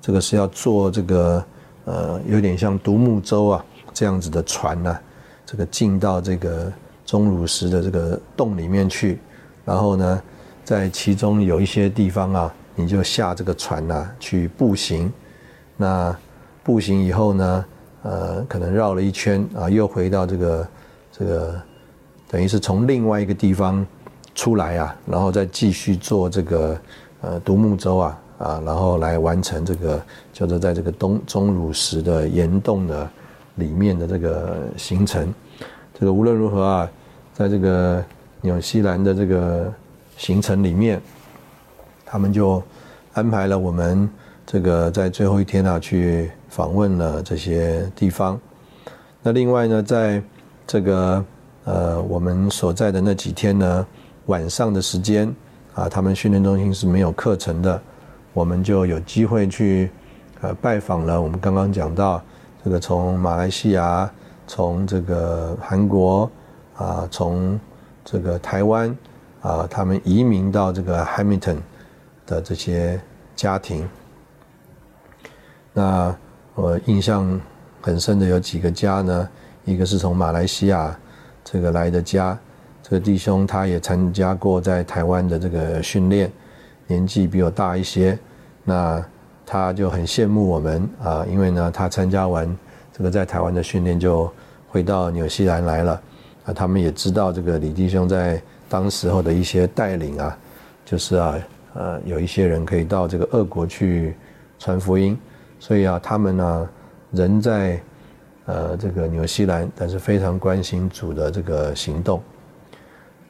[0.00, 1.44] 这个是要做这个
[1.84, 4.98] 呃有点像独木舟啊这样子的船呢，
[5.44, 6.72] 这个进到这个。
[7.08, 9.18] 钟乳石的这个洞里面去，
[9.64, 10.22] 然后呢，
[10.62, 15.10] 在其中有一些地方啊，你就下这个船呐去步行。
[15.74, 16.14] 那
[16.62, 17.64] 步行以后呢，
[18.02, 20.68] 呃，可能绕了一圈啊，又回到这个
[21.10, 21.62] 这个，
[22.28, 23.86] 等于是从另外一个地方
[24.34, 26.78] 出来啊，然后再继续做这个
[27.22, 29.98] 呃独木舟啊啊，然后来完成这个
[30.30, 33.10] 叫做在这个东钟乳石的岩洞的
[33.58, 35.32] 里面的这个行程。
[35.98, 36.90] 这个无论如何啊，
[37.34, 38.04] 在这个
[38.40, 39.72] 纽西兰的这个
[40.16, 41.00] 行程里面，
[42.06, 42.62] 他们就
[43.14, 44.08] 安排了我们
[44.46, 48.40] 这个在最后一天啊去访问了这些地方。
[49.22, 50.22] 那另外呢，在
[50.66, 51.24] 这个
[51.64, 53.86] 呃我们所在的那几天呢，
[54.26, 55.34] 晚上的时间
[55.74, 57.82] 啊，他们训练中心是没有课程的，
[58.32, 59.90] 我们就有机会去
[60.40, 61.20] 呃拜访了。
[61.20, 62.22] 我们刚刚讲到
[62.68, 64.10] 这个从马来西亚。
[64.50, 66.30] 从这个韩国
[66.74, 67.60] 啊，从
[68.02, 68.96] 这个台湾
[69.42, 71.58] 啊，他们移民到这个 Hamilton
[72.26, 72.98] 的这些
[73.36, 73.86] 家庭，
[75.74, 76.16] 那
[76.54, 77.38] 我印象
[77.82, 79.28] 很深的有几个家呢？
[79.66, 80.98] 一个是从马来西亚
[81.44, 82.38] 这个来的家，
[82.82, 86.32] 这个弟兄他也参加过在台湾的这个训练，
[86.86, 88.18] 年纪比我大一些，
[88.64, 89.04] 那
[89.50, 92.54] 他就很羡慕我们啊，因为呢，他参加完。
[92.92, 94.28] 这个在台湾的训练就
[94.68, 96.02] 回到纽西兰来了，
[96.46, 100.36] 啊，他们也知道这个李弟兄在当时候的一些带领啊，
[100.84, 101.36] 就是啊，
[101.74, 104.16] 呃，有一些人可以到这个俄国去
[104.58, 105.16] 传福音，
[105.60, 106.68] 所以啊，他们呢
[107.12, 107.80] 人在
[108.46, 112.20] 呃这个纽西兰，但是非常关心主的这个行动，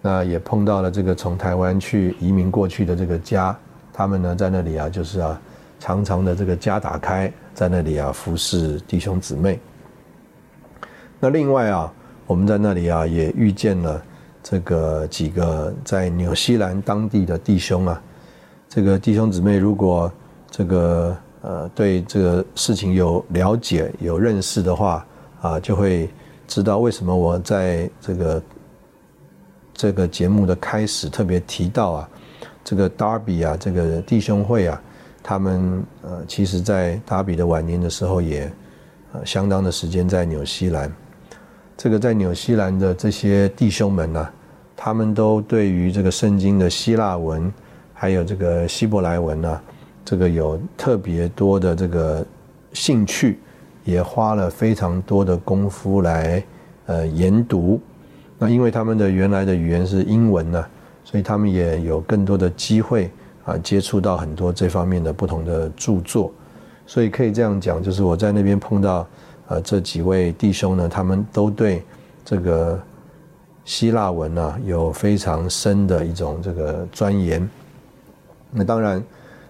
[0.00, 3.54] 那也碰到了这个从台湾去移民过去的这个家，
[3.92, 5.38] 他们呢在那里啊，就是啊。
[5.79, 9.59] 长长的这个家打开，在那里啊服侍弟兄姊妹。
[11.20, 11.93] 那另外啊，
[12.26, 14.03] 我们在那里啊也遇见了
[14.43, 18.03] 这个几个在纽西兰当地的弟兄啊。
[18.68, 20.12] 这个弟兄姊妹如果
[20.51, 25.07] 这个呃对这个事情有了解、有认识的话
[25.41, 26.11] 啊，就会
[26.47, 28.43] 知道为什么我在这个
[29.72, 32.09] 这个节目的开始特别提到啊，
[32.64, 34.83] 这个 Darby 啊，这个弟兄会啊。
[35.22, 38.50] 他们呃，其实，在达比的晚年的时候，也
[39.12, 40.90] 呃相当的时间在纽西兰。
[41.76, 44.28] 这个在纽西兰的这些弟兄们呢，
[44.76, 47.52] 他们都对于这个圣经的希腊文，
[47.92, 49.60] 还有这个希伯来文呢，
[50.04, 52.24] 这个有特别多的这个
[52.72, 53.38] 兴趣，
[53.84, 56.42] 也花了非常多的功夫来
[56.86, 57.80] 呃研读。
[58.38, 60.64] 那因为他们的原来的语言是英文呢，
[61.04, 63.10] 所以他们也有更多的机会。
[63.49, 66.30] 啊，接触到很多这方面的不同的著作，
[66.86, 69.07] 所以可以这样讲，就是我在那边碰到，
[69.46, 71.82] 呃，这几位弟兄呢，他们都对
[72.26, 72.78] 这个
[73.64, 77.49] 希腊文呢有非常深的一种这个钻研。
[78.51, 79.03] 那当然，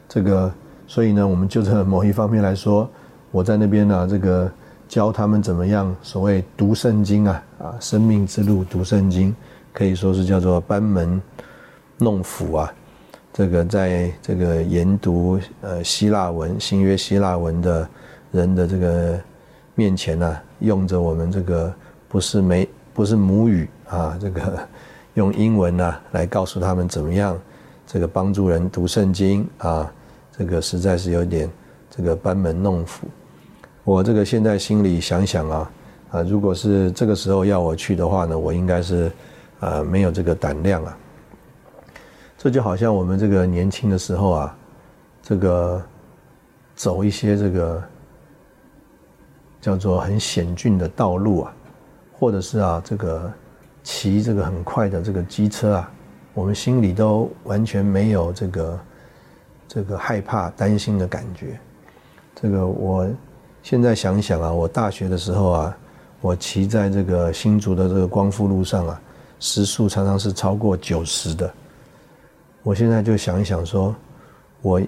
[0.09, 0.53] 这个
[0.86, 2.88] 所以呢，我们就这某一方面来说，
[3.32, 4.49] 我在那边呢，这个
[4.86, 9.34] 教他们怎么样所谓读圣经啊，啊，生命之路读圣经，
[9.72, 11.20] 可以说是叫做班门
[11.99, 12.72] 弄斧啊。
[13.33, 17.89] 这个在这个研读呃希腊文新约希腊文的
[18.33, 19.18] 人的这个
[19.74, 21.72] 面前呢，用着我们这个
[22.09, 24.59] 不是没不是母语啊， 这个
[25.14, 27.39] 用英文呢来告诉他们怎么样
[27.87, 29.93] 这个帮助人读圣经啊，
[30.37, 31.49] 这个实在是有点
[31.89, 33.07] 这个班门弄斧。
[33.85, 35.70] 我这个现在心里想想啊
[36.11, 39.11] 啊，如果是这个时候要我去的话呢，我应该是
[39.61, 40.99] 啊没有这个胆量啊。
[42.39, 44.57] 这就好像我们这个年轻的时候啊，
[45.20, 45.82] 这个
[46.76, 47.82] 走一些这个
[49.61, 51.53] 叫做很险峻的道路啊，
[52.16, 53.28] 或者是啊这个
[53.82, 55.91] 骑这个很快的这个机车啊，
[56.32, 58.80] 我们心里都完全没有这个
[59.66, 61.59] 这个害怕担心的感觉。
[62.36, 63.11] 这个我
[63.64, 65.76] 现在想想啊，我大学的时候啊，
[66.20, 69.01] 我骑在这个新竹的这个光复路上啊，
[69.41, 71.53] 时速常常是超过九十的。
[72.64, 73.94] 我现在就想一想，说，
[74.61, 74.80] 我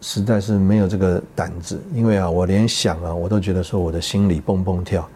[0.00, 5.08] 实在是没有这个胆子，因为啊，我连想啊，我都觉得说我的心里蹦蹦跳。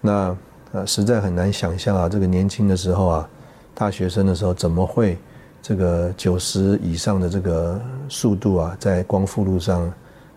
[0.00, 0.36] 那
[0.72, 3.28] 呃，实在很难想象啊，这个年轻的时候啊，
[3.74, 5.18] 大学生的时候怎么会
[5.60, 7.78] 这个九十以上的这个
[8.08, 9.92] 速度啊，在光复路上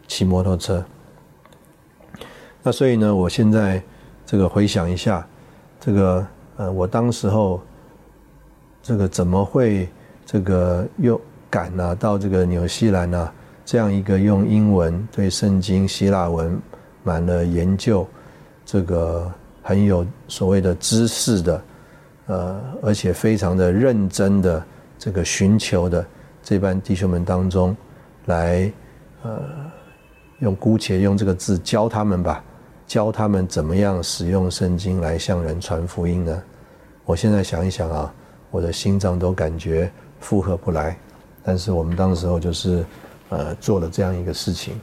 [0.07, 0.84] 骑摩托车？
[2.63, 3.82] 那所以呢，我现在
[4.26, 5.26] 这个回想一下，
[5.80, 7.61] 这个呃，我当时候
[8.84, 9.88] 这个怎么会？
[10.26, 11.19] 这个又
[11.49, 13.32] 赶啊到这个纽西兰啊，
[13.63, 16.59] 这样一个用英文对圣经希腊文
[17.03, 18.07] 满了研究，
[18.65, 21.61] 这个很有所谓的知识的，
[22.26, 24.65] 呃，而且非常的认真的
[24.97, 26.05] 这个寻求的
[26.41, 27.76] 这班弟兄们当中，
[28.26, 28.71] 来
[29.21, 29.39] 呃
[30.39, 32.43] 用姑且用这个字教他们吧，
[32.88, 36.43] 教他们怎么样使用圣经来向人传福音呢？
[37.05, 38.13] 我现在想一想啊，
[38.49, 39.91] 我的心脏都感觉
[40.26, 40.97] 负荷不来。
[41.43, 42.84] 但是我们当时候就是
[43.30, 44.73] 呃做了这样一个事情。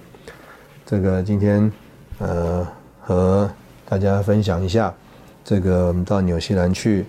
[0.87, 1.71] 这个今天
[2.19, 2.65] 呃
[3.01, 3.51] 和
[3.85, 4.95] 大家分享一下，
[5.45, 7.05] 这个我们到纽西兰去，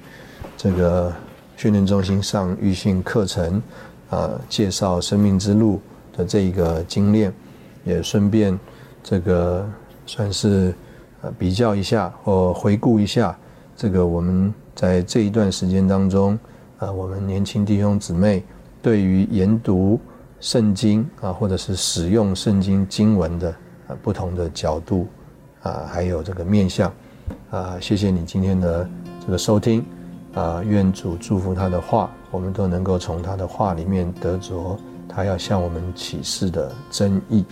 [0.57, 1.13] 这个
[1.55, 3.61] 训练中心上预训课程，
[4.09, 5.79] 啊介绍生命之路
[6.17, 7.31] 的这一个经验，
[7.83, 8.59] 也顺便
[9.03, 9.63] 这个
[10.07, 10.73] 算是
[11.21, 13.37] 呃比较一下或回顾一下
[13.77, 14.51] 这个我们。
[14.75, 16.37] 在这一段时间当中，
[16.83, 18.43] 啊，我们年轻弟兄姊妹
[18.81, 19.97] 对于研读
[20.41, 23.49] 圣经啊，或者是使用圣经经文的
[23.87, 25.07] 啊不同的角度
[25.61, 26.91] 啊，还有这个面向
[27.51, 28.89] 啊，谢谢你今天的
[29.25, 29.85] 这个收听
[30.33, 34.77] 啊，愿主祝福他的话，我们都能够从他的话里面得着
[35.07, 37.45] 他要向我们启示的真意。